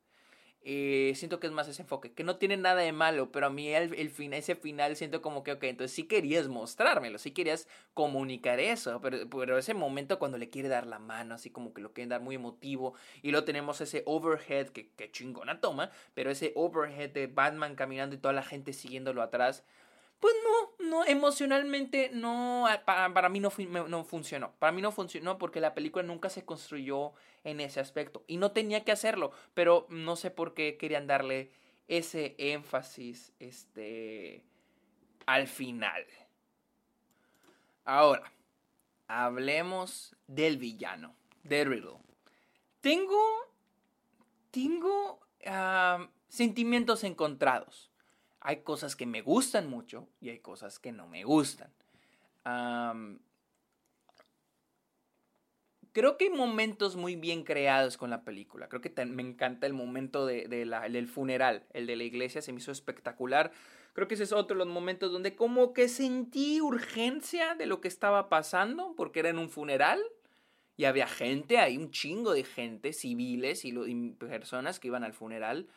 [0.64, 3.50] Eh, siento que es más ese enfoque, que no tiene nada de malo, pero a
[3.50, 7.66] mí el, el ese final siento como que, ok, entonces sí querías mostrármelo, sí querías
[7.94, 11.82] comunicar eso, pero, pero ese momento cuando le quiere dar la mano, así como que
[11.82, 16.30] lo quiere dar muy emotivo, y luego tenemos ese overhead, que, que chingona toma, pero
[16.30, 19.64] ese overhead de Batman caminando y toda la gente siguiéndolo atrás,
[20.22, 23.50] pues no, no, emocionalmente no, para, mí no,
[23.88, 24.52] no, funcionó.
[24.60, 28.22] Para mí no funcionó porque la película nunca se construyó en ese aspecto.
[28.28, 31.50] Y no tenía que hacerlo, pero no sé por qué querían darle
[31.88, 34.44] ese énfasis este,
[35.26, 36.06] al final.
[37.84, 38.32] Ahora,
[39.08, 41.98] hablemos del villano, de Riddle.
[42.80, 43.20] Tengo,
[44.52, 47.91] tengo ah, sentimientos encontrados
[48.44, 51.72] Hay cosas que me gustan mucho y hay cosas que no me gustan.
[55.92, 58.68] creo que hay momentos muy bien creados con la película.
[58.68, 62.58] Creo que me encanta el momento de, del funeral, el de la iglesia, se me
[62.58, 63.52] hizo espectacular.
[63.92, 67.80] Creo que ese es otro de los momentos donde como que sentí urgencia de lo
[67.80, 70.02] que estaba pasando, porque era en un funeral
[70.76, 73.72] y había gente, hay un chingo de gente, civiles y,
[74.18, 75.68] personas que iban al funeral.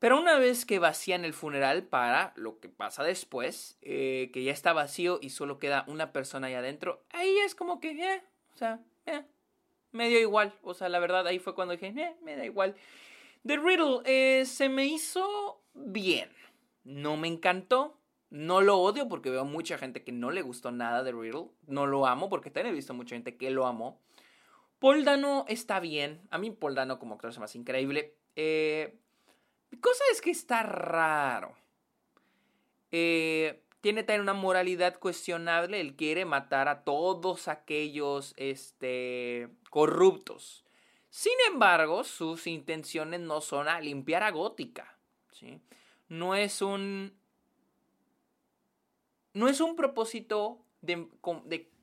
[0.00, 4.52] Pero una vez que vacían el funeral para lo que pasa después, eh, que ya
[4.52, 8.22] está vacío y solo queda una persona ahí adentro, ahí es como que, eh,
[8.54, 9.22] o sea, eh,
[9.92, 10.52] me dio igual.
[10.62, 12.74] O sea, la verdad, ahí fue cuando dije, eh, me da igual.
[13.46, 16.30] The Riddle eh, se me hizo bien.
[16.84, 17.96] No me encantó.
[18.30, 21.48] No lo odio porque veo mucha gente que no le gustó nada de Riddle.
[21.66, 24.00] No lo amo porque también he visto mucha gente que lo amó.
[24.78, 26.20] Paul Dano está bien.
[26.30, 28.14] A mí Paul Dano como actor se me hace increíble.
[28.36, 28.98] Eh,
[29.78, 31.54] cosa es que está raro.
[32.90, 35.80] Eh, tiene también una moralidad cuestionable.
[35.80, 40.64] Él quiere matar a todos aquellos este, corruptos.
[41.08, 44.96] Sin embargo, sus intenciones no son a limpiar a Gótica.
[45.32, 45.60] ¿sí?
[46.08, 47.18] No es un.
[49.32, 51.08] No es un propósito de,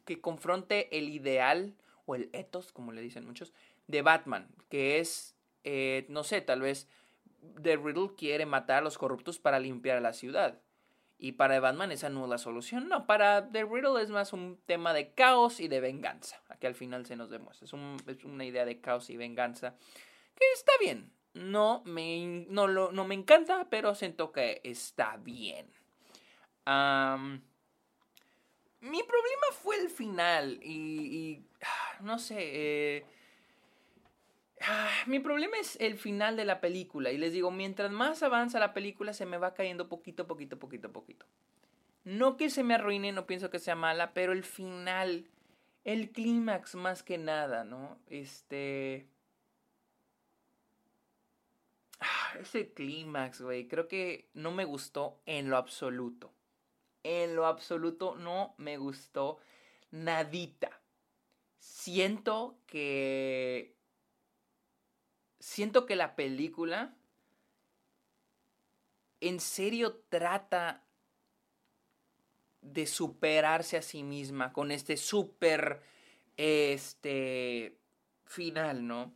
[0.05, 3.53] que confronte el ideal o el ethos, como le dicen muchos,
[3.87, 6.89] de Batman, que es, eh, no sé, tal vez
[7.61, 10.61] The Riddle quiere matar a los corruptos para limpiar la ciudad.
[11.19, 12.87] Y para Batman esa no es la solución.
[12.87, 16.41] No, para The Riddle es más un tema de caos y de venganza.
[16.49, 17.65] Aquí al final se nos demuestra.
[17.65, 17.73] Es,
[18.23, 19.75] una idea de caos y venganza
[20.35, 21.11] que está bien.
[21.33, 25.67] No me, no, lo, no me encanta, pero siento que está bien.
[26.65, 27.41] mi
[29.03, 33.05] problema fue el final y, ah, no sé, eh,
[35.05, 37.11] mi problema es el final de la película.
[37.11, 40.91] Y les digo, mientras más avanza la película, se me va cayendo poquito, poquito, poquito,
[40.91, 41.25] poquito.
[42.03, 45.27] No que se me arruine, no pienso que sea mala, pero el final,
[45.83, 47.99] el clímax más que nada, ¿no?
[48.07, 49.07] Este...
[51.99, 56.31] Ah, ese clímax, güey, creo que no me gustó en lo absoluto.
[57.03, 59.39] En lo absoluto no me gustó
[59.91, 60.81] nadita.
[61.59, 63.76] Siento que
[65.39, 66.95] siento que la película
[69.21, 70.83] en serio trata
[72.61, 75.81] de superarse a sí misma con este super
[76.35, 77.77] este
[78.25, 79.13] final, ¿no?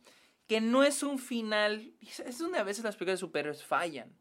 [0.48, 4.12] Que no es un final, es donde a veces las películas de superhéroes fallan.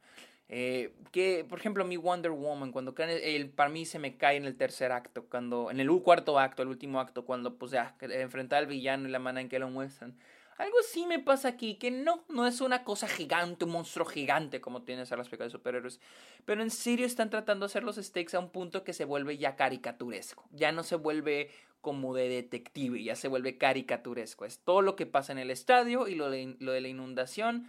[0.54, 4.46] Eh, que, por ejemplo, mi Wonder Woman, cuando el, para mí se me cae en
[4.46, 8.60] el tercer acto, cuando, en el cuarto acto, el último acto, cuando pues ya, enfrentar
[8.60, 10.18] al villano y la manera en que lo muestran.
[10.62, 14.62] Algo sí me pasa aquí, que no, no es una cosa gigante, un monstruo gigante
[14.62, 16.00] como tienen ser las películas de superhéroes.
[16.45, 19.39] Pero en serio están tratando de hacer los stakes a un punto que se vuelve
[19.39, 20.47] ya caricaturesco.
[20.52, 21.50] Ya no se vuelve
[21.82, 24.45] como de detective, ya se vuelve caricaturesco.
[24.45, 27.67] Es todo lo que pasa en el estadio y lo de, lo de la inundación.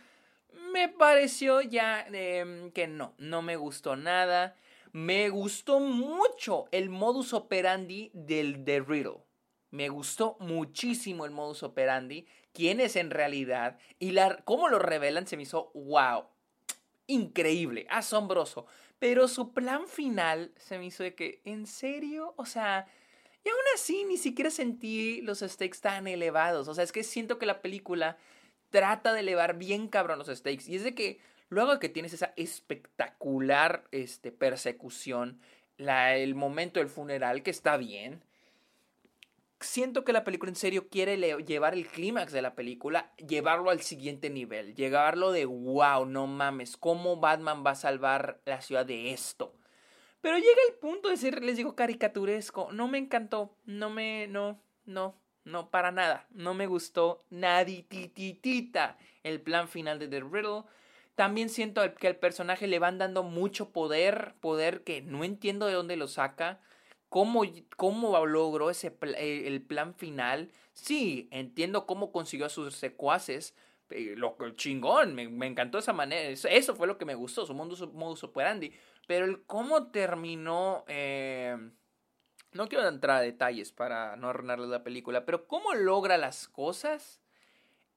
[0.74, 4.54] Me pareció ya em, que no, no me gustó nada.
[4.92, 9.22] Me gustó mucho el modus operandi del The Riddle.
[9.70, 15.36] Me gustó muchísimo el modus operandi quién es en realidad y cómo lo revelan se
[15.36, 16.26] me hizo wow.
[17.06, 18.66] Increíble, asombroso.
[18.98, 22.34] Pero su plan final se me hizo de que, ¿en serio?
[22.36, 22.86] O sea,
[23.44, 26.68] y aún así ni siquiera sentí los stakes tan elevados.
[26.68, 28.16] O sea, es que siento que la película
[28.70, 30.68] trata de elevar bien cabrón los stakes.
[30.68, 35.40] Y es de que luego que tienes esa espectacular este, persecución,
[35.76, 38.22] la, el momento del funeral, que está bien,
[39.62, 43.80] siento que la película en serio quiere llevar el clímax de la película, llevarlo al
[43.80, 49.12] siguiente nivel, llevarlo de wow, no mames, ¿cómo Batman va a salvar la ciudad de
[49.12, 49.54] esto?
[50.22, 52.70] Pero llega el punto de ser, les digo, caricaturesco.
[52.72, 56.26] No me encantó, no me, no, no, no, para nada.
[56.30, 60.62] No me gustó nadititita el plan final de The Riddle.
[61.16, 65.74] También siento que al personaje le van dando mucho poder, poder que no entiendo de
[65.74, 66.60] dónde lo saca
[67.12, 67.42] cómo,
[67.76, 70.50] cómo logró ese eh, el plan final.
[70.72, 73.54] Sí, entiendo cómo consiguió a sus secuaces.
[73.90, 76.30] Eh, lo chingón, me, me, encantó esa manera.
[76.30, 78.72] Eso fue lo que me gustó, su modus, modus operandi.
[79.06, 80.86] Pero el cómo terminó.
[80.88, 81.54] Eh,
[82.52, 87.20] no quiero entrar a detalles para no arruinarles la película, pero cómo logra las cosas.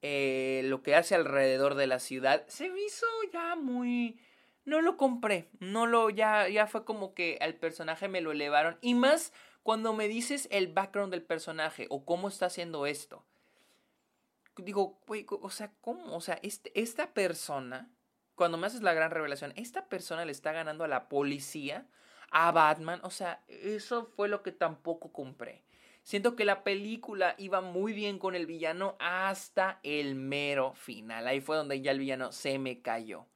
[0.02, 2.46] lo que hace alrededor de la ciudad.
[2.48, 4.20] Se me hizo ya muy
[4.66, 8.76] no lo compré, no lo, ya, ya fue como que al personaje me lo elevaron.
[8.82, 13.24] Y más cuando me dices el background del personaje o cómo está haciendo esto.
[14.58, 16.14] Digo, güey, o sea, ¿cómo?
[16.14, 17.90] O sea, este, esta persona
[18.36, 21.86] cuando me haces la gran revelación, esta persona le está ganando a la policía,
[22.30, 25.64] a Batman, o sea, eso fue lo que tampoco compré.
[26.02, 31.26] Siento que la película iba muy bien con el villano hasta el mero final.
[31.26, 33.26] Ahí fue donde ya el villano se me cayó.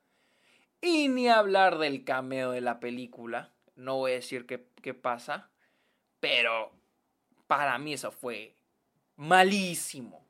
[0.81, 3.53] Y ni hablar del cameo de la película.
[3.77, 5.51] No voy a decir qué, qué pasa.
[6.21, 6.73] Pero
[7.47, 8.57] para mí eso fue
[9.17, 10.27] malísimo.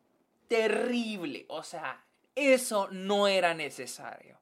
[0.48, 1.46] Terrible.
[1.48, 4.40] O sea, eso no era necesario.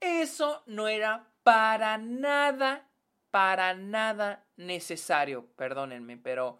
[0.00, 2.88] Eso no era para nada,
[3.30, 5.46] para nada necesario.
[5.56, 6.58] Perdónenme, pero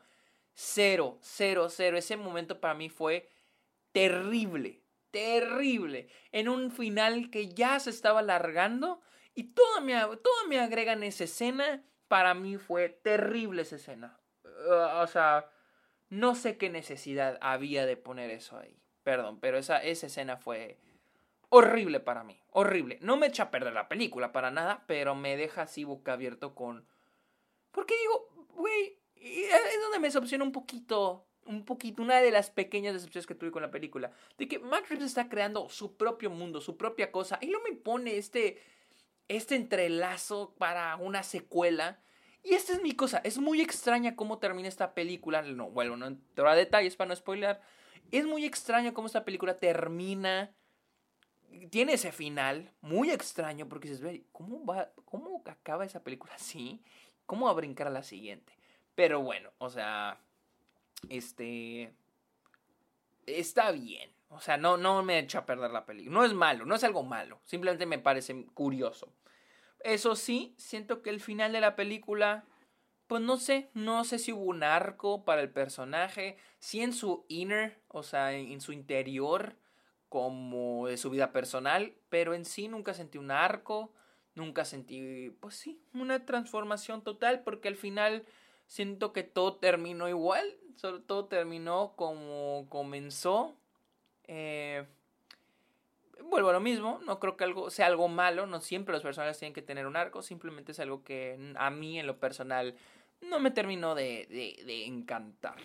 [0.59, 1.99] Cero, cero, cero.
[1.99, 3.29] Ese momento para mí fue
[3.93, 4.81] terrible,
[5.17, 6.09] terrible.
[6.31, 9.01] En un final que ya se estaba alargando
[9.35, 11.83] y todo me, todo me agregan esa escena.
[12.07, 14.21] Para mí fue terrible esa escena.
[15.01, 15.51] O sea,
[16.11, 18.79] no sé qué necesidad había de poner eso ahí.
[19.05, 20.79] Perdón, pero esa, esa escena fue
[21.49, 22.43] horrible para mí.
[22.51, 22.99] Horrible.
[23.01, 26.55] No me echa a perder la película para nada, pero me deja así boca abierto
[26.55, 26.87] con...
[27.71, 32.95] Porque digo, güey, es donde me decepciona un poquito, un poquito, una de las pequeñas
[32.95, 34.13] decepciones que tuve con la película.
[34.39, 37.39] De que Matt está creando su propio mundo, su propia cosa.
[37.41, 38.63] Y no me pone este,
[39.29, 42.01] este entrelazo para una secuela.
[42.43, 43.21] Y esta es mi cosa.
[43.25, 45.43] Es muy extraña cómo termina esta película.
[45.43, 47.61] No, bueno, no entro a detalles para no spoiler.
[48.11, 50.55] Es muy extraño cómo esta película termina.
[51.71, 56.83] Tiene ese final muy extraño porque dices, ¿cómo, va, ¿cómo acaba esa película así?
[57.25, 58.53] ¿Cómo va a brincar a la siguiente?
[58.95, 60.21] Pero bueno, o sea,
[61.09, 61.95] este...
[63.27, 64.11] Está bien.
[64.29, 66.15] O sea, no, no me echa a perder la película.
[66.15, 67.41] No es malo, no es algo malo.
[67.45, 69.13] Simplemente me parece curioso.
[69.81, 72.45] Eso sí, siento que el final de la película,
[73.07, 77.25] pues no sé, no sé si hubo un arco para el personaje, sí en su
[77.29, 79.57] inner, o sea, en su interior,
[80.09, 83.93] como de su vida personal, pero en sí nunca sentí un arco,
[84.35, 88.25] nunca sentí, pues sí, una transformación total, porque al final
[88.67, 93.57] siento que todo terminó igual, solo todo terminó como comenzó.
[94.25, 94.87] Eh,
[96.25, 99.39] vuelvo a lo mismo, no creo que algo sea algo malo, no siempre los personajes
[99.39, 102.77] tienen que tener un arco, simplemente es algo que a mí en lo personal
[103.21, 104.27] no me terminó de,
[104.65, 105.57] de, encantar.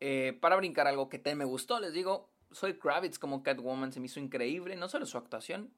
[0.00, 4.00] Eh, para brincar algo que te me gustó, les digo, soy Kravitz como Catwoman, se
[4.00, 5.72] me hizo increíble, no solo su actuación,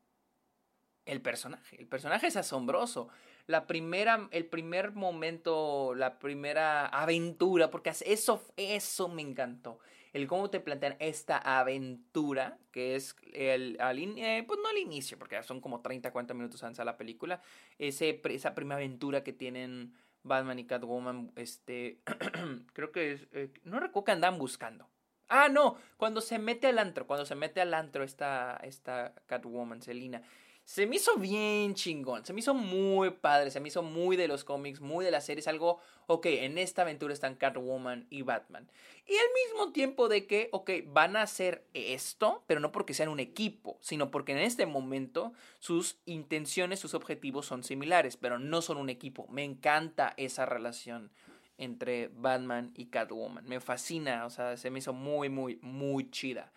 [1.05, 1.79] el personaje.
[1.79, 3.09] El personaje es asombroso
[3.47, 9.79] la primera, el primer momento, la primera aventura, porque eso, eso me encantó.
[10.13, 15.19] El cómo te plantean esta aventura, que es el, al eh, pues no al inicio,
[15.19, 17.43] porque son como 30, 40 minutos antes de la película,
[17.79, 19.93] ese, esa primera aventura que tienen
[20.23, 22.01] Batman y Catwoman, este,
[22.73, 24.89] creo que es, eh, no recuerdo que andan buscando.
[25.29, 29.83] Ah, no, cuando se mete al antro, cuando se mete al antro esta, esta Catwoman,
[29.83, 30.23] Selina,
[30.65, 34.29] se me hizo bien chingón, se me hizo muy padre, se me hizo muy de
[34.29, 38.71] los cómics, muy de las series, algo, ok, en esta aventura están Catwoman y Batman.
[39.07, 43.11] Y al mismo tiempo de que, ok, van a hacer esto, pero no porque sean
[43.11, 48.63] un equipo, sino porque en este momento sus intenciones, sus objetivos son similares, pero no
[48.63, 49.27] son un equipo.
[49.29, 51.11] Me encanta esa relación
[51.59, 56.51] entre Batman y Catwoman, me fascina, o sea, se me hizo muy, muy, muy chida.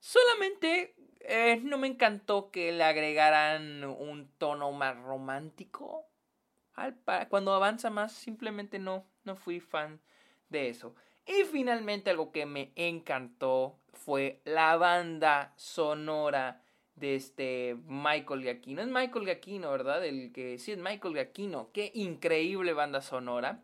[0.00, 6.06] Solamente eh, no me encantó que le agregaran un tono más romántico.
[6.74, 6.96] Al
[7.28, 10.00] cuando avanza más, simplemente no, no fui fan
[10.48, 10.94] de eso.
[11.26, 16.62] Y finalmente algo que me encantó fue la banda sonora
[16.94, 18.82] de este Michael Giacchino.
[18.82, 20.04] Es Michael Giacchino, ¿verdad?
[20.04, 21.70] El que sí es Michael Giacchino.
[21.72, 23.62] Qué increíble banda sonora.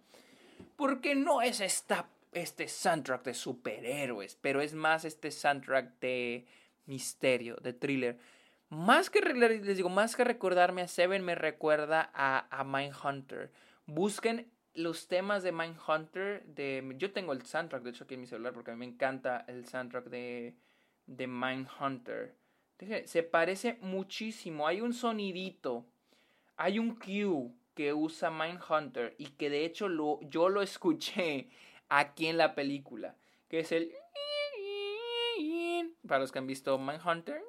[0.76, 6.46] Porque no es esta, este soundtrack de superhéroes, pero es más este soundtrack de
[6.86, 8.18] misterio, de thriller.
[8.68, 13.52] Más que, les digo, más que recordarme a Seven, me recuerda a, a Mindhunter.
[13.86, 16.44] Busquen los temas de Mindhunter.
[16.46, 18.92] De, yo tengo el soundtrack, de hecho, aquí en mi celular, porque a mí me
[18.92, 20.56] encanta el soundtrack de,
[21.06, 22.34] de Mindhunter.
[23.04, 24.66] Se parece muchísimo.
[24.66, 25.86] Hay un sonidito.
[26.56, 31.48] Hay un cue que usa Mindhunter y que de hecho lo, yo lo escuché
[31.88, 33.14] aquí en la película.
[33.48, 33.92] Que es el
[36.06, 37.42] para los que han visto Manhunter,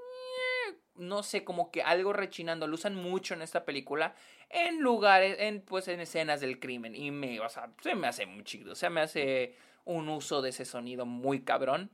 [0.95, 4.15] no sé, como que algo rechinando, lo usan mucho en esta película
[4.49, 8.25] en lugares, en pues en escenas del crimen y me, o sea, se me hace
[8.25, 9.55] muy chido, o sea, me hace
[9.85, 11.91] un uso de ese sonido muy cabrón.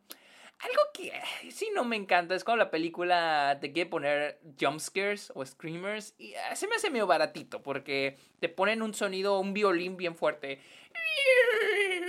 [0.60, 1.12] Algo que
[1.52, 6.34] sí no me encanta es cuando la película te quiere poner jumpscares o screamers y
[6.34, 10.62] eh, se me hace medio baratito porque te ponen un sonido, un violín bien fuerte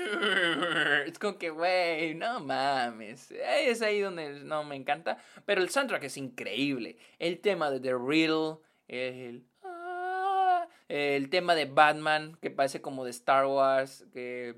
[1.07, 3.31] Es como que, güey, no mames.
[3.31, 5.19] Es ahí donde no me encanta.
[5.45, 6.99] Pero el soundtrack es increíble.
[7.19, 9.45] El tema de The Riddle, el.
[9.63, 14.57] Ah, el tema de Batman, que parece como de Star Wars, que.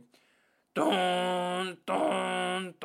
[0.72, 2.76] Ton, ton,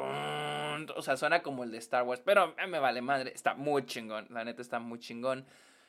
[0.95, 4.27] o sea, suena como el de Star Wars, pero me vale madre, está muy chingón,
[4.29, 5.45] la neta está muy chingón.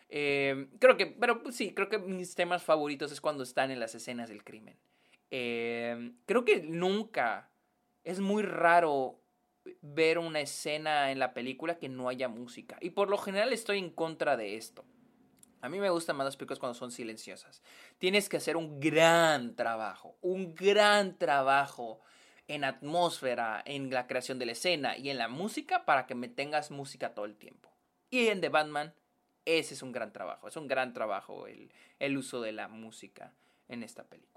[0.08, 3.80] Eh, creo que, pero pues sí, creo que mis temas favoritos es cuando están en
[3.80, 4.76] las escenas del crimen.
[5.34, 7.50] Eh, creo que nunca,
[8.04, 9.18] es muy raro
[9.80, 12.76] ver una escena en la película que no haya música.
[12.82, 14.84] Y por lo general estoy en contra de esto.
[15.62, 17.62] A mí me gustan más las películas cuando son silenciosas.
[17.96, 22.00] Tienes que hacer un gran trabajo, un gran trabajo
[22.46, 26.28] en atmósfera, en la creación de la escena y en la música para que me
[26.28, 27.70] tengas música todo el tiempo.
[28.10, 28.92] Y en The Batman,
[29.46, 30.46] ese es un gran trabajo.
[30.48, 33.32] Es un gran trabajo el, el uso de la música
[33.68, 34.31] en esta película.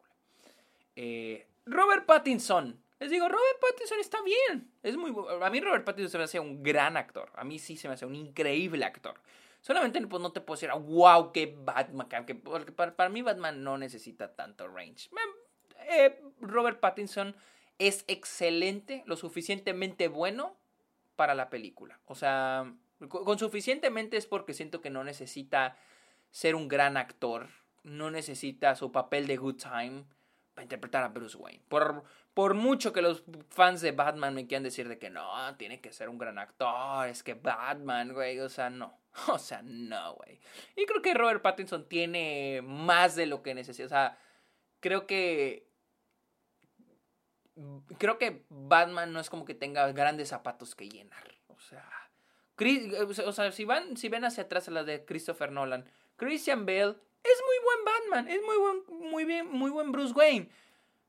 [0.95, 2.81] Eh, Robert Pattinson.
[2.99, 4.71] Les digo, Robert Pattinson está bien.
[4.81, 7.31] Es muy A mí Robert Pattinson se me hace un gran actor.
[7.35, 9.15] A mí sí se me hace un increíble actor.
[9.61, 12.07] Solamente pues, no te puedo decir, wow, qué Batman.
[12.25, 15.09] Que, porque para, mí Batman no necesita tanto range.
[15.89, 17.35] Eh, Robert Pattinson
[17.79, 20.55] es excelente, lo suficientemente bueno
[21.15, 21.99] para la película.
[22.05, 22.73] O sea,
[23.09, 25.77] con suficientemente es porque siento que no necesita
[26.31, 27.47] ser un gran actor.
[27.83, 30.05] No necesita su papel de good time
[30.55, 31.61] para interpretar a Bruce Wayne.
[31.67, 32.03] Por,
[32.33, 35.91] por mucho que los fans de Batman me quieran decir de que no, tiene que
[35.91, 38.99] ser un gran actor, es que Batman, güey, o sea, no.
[39.27, 40.39] O sea, no, güey.
[40.75, 43.85] Y creo que Robert Pattinson tiene más de lo que necesita.
[43.85, 44.17] O sea,
[44.79, 45.69] creo que
[47.97, 51.33] creo que Batman no es como que tenga grandes zapatos que llenar.
[51.47, 51.89] O sea,
[52.57, 55.85] o sea si, van, si ven hacia atrás a la de Christopher Nolan,
[56.15, 60.49] Christian Bale es muy buen Batman, es muy buen, muy bien, muy buen Bruce Wayne.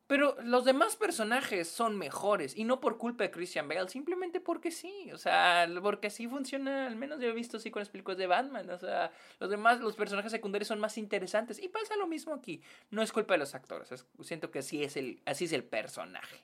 [0.07, 4.71] Pero los demás personajes son mejores y no por culpa de Christian Bale, simplemente porque
[4.71, 8.17] sí, o sea, porque así funciona, al menos yo he visto así con las películas
[8.17, 12.07] de Batman, o sea, los demás, los personajes secundarios son más interesantes y pasa lo
[12.07, 15.53] mismo aquí, no es culpa de los actores, siento que así es el, así es
[15.53, 16.41] el personaje.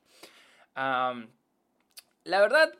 [0.74, 2.74] la verdad,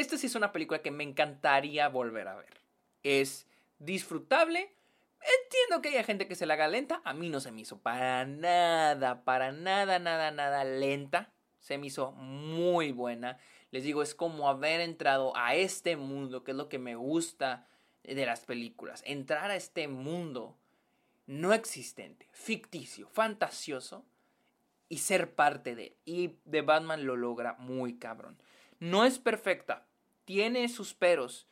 [0.00, 2.60] esta sí es una película que me encantaría volver a ver,
[3.02, 3.46] es
[3.78, 4.74] disfrutable,
[5.20, 7.02] Entiendo que haya gente que se la haga lenta.
[7.04, 11.30] A mí no se me hizo para nada, para nada, nada, nada lenta.
[11.58, 13.38] Se me hizo muy buena.
[13.70, 17.68] Les digo, es como haber entrado a este mundo, que es lo que me gusta
[18.02, 19.02] de las películas.
[19.06, 20.56] Entrar a este mundo
[21.26, 24.04] no existente, ficticio, fantasioso
[24.88, 25.96] y ser parte de él.
[26.04, 28.42] Y The Batman lo logra muy cabrón.
[28.80, 29.86] No es perfecta,
[30.30, 31.48] tiene sus peros,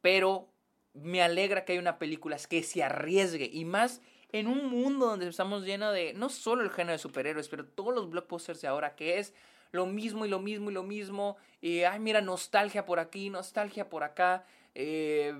[0.00, 0.48] pero
[0.94, 4.00] me alegra que haya una película que se arriesgue y más
[4.32, 7.94] en un mundo donde estamos llenos de no solo el género de superhéroes, pero todos
[7.94, 9.34] los blockbusters de ahora que es
[9.70, 11.36] lo mismo y lo mismo y lo mismo.
[11.60, 14.46] Y, ay, mira, nostalgia por aquí, nostalgia por acá.
[14.74, 15.34] Eh,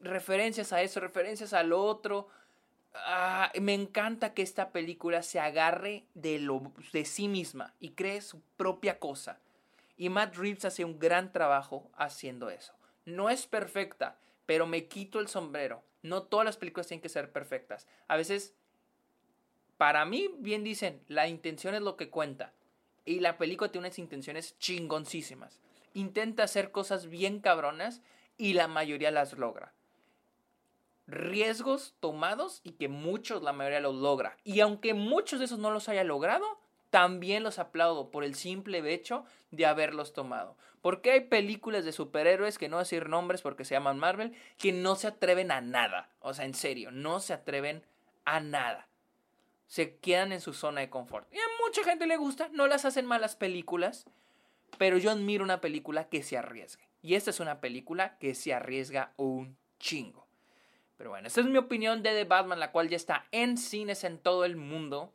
[0.00, 2.28] referencias a eso, referencias al otro.
[2.94, 8.22] Ah, me encanta que esta película se agarre de, lo, de sí misma y cree
[8.22, 9.38] su propia cosa.
[9.96, 12.74] Y Matt Reeves hace un gran trabajo haciendo eso.
[13.04, 15.82] No es perfecta, pero me quito el sombrero.
[16.02, 17.86] No todas las películas tienen que ser perfectas.
[18.08, 18.54] A veces,
[19.76, 22.52] para mí, bien dicen, la intención es lo que cuenta.
[23.04, 25.60] Y la película tiene unas intenciones chingoncísimas.
[25.94, 28.02] Intenta hacer cosas bien cabronas
[28.38, 29.74] y la mayoría las logra.
[31.06, 34.36] Riesgos tomados y que muchos, la mayoría los logra.
[34.44, 36.61] Y aunque muchos de esos no los haya logrado,
[36.92, 40.58] también los aplaudo por el simple hecho de haberlos tomado.
[40.82, 44.94] Porque hay películas de superhéroes, que no decir nombres porque se llaman Marvel, que no
[44.94, 46.10] se atreven a nada.
[46.20, 47.82] O sea, en serio, no se atreven
[48.26, 48.88] a nada.
[49.68, 51.32] Se quedan en su zona de confort.
[51.32, 54.04] Y a mucha gente le gusta, no las hacen malas películas,
[54.76, 56.86] pero yo admiro una película que se arriesgue.
[57.00, 60.26] Y esta es una película que se arriesga un chingo.
[60.98, 64.04] Pero bueno, esta es mi opinión de The Batman, la cual ya está en cines
[64.04, 65.14] en todo el mundo.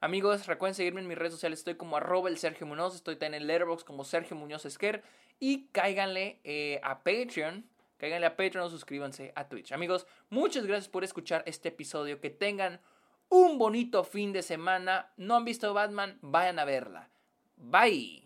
[0.00, 1.60] Amigos, recuerden seguirme en mis redes sociales.
[1.60, 2.94] Estoy como arroba el Sergio Muñoz.
[2.94, 5.02] Estoy también en Letterboxd como Sergio Muñoz Esquer.
[5.40, 7.64] Y cáiganle eh, a Patreon.
[7.98, 9.72] Cáiganle a Patreon o suscríbanse a Twitch.
[9.72, 12.20] Amigos, muchas gracias por escuchar este episodio.
[12.20, 12.80] Que tengan
[13.28, 15.12] un bonito fin de semana.
[15.16, 17.08] No han visto Batman, vayan a verla.
[17.56, 18.25] Bye.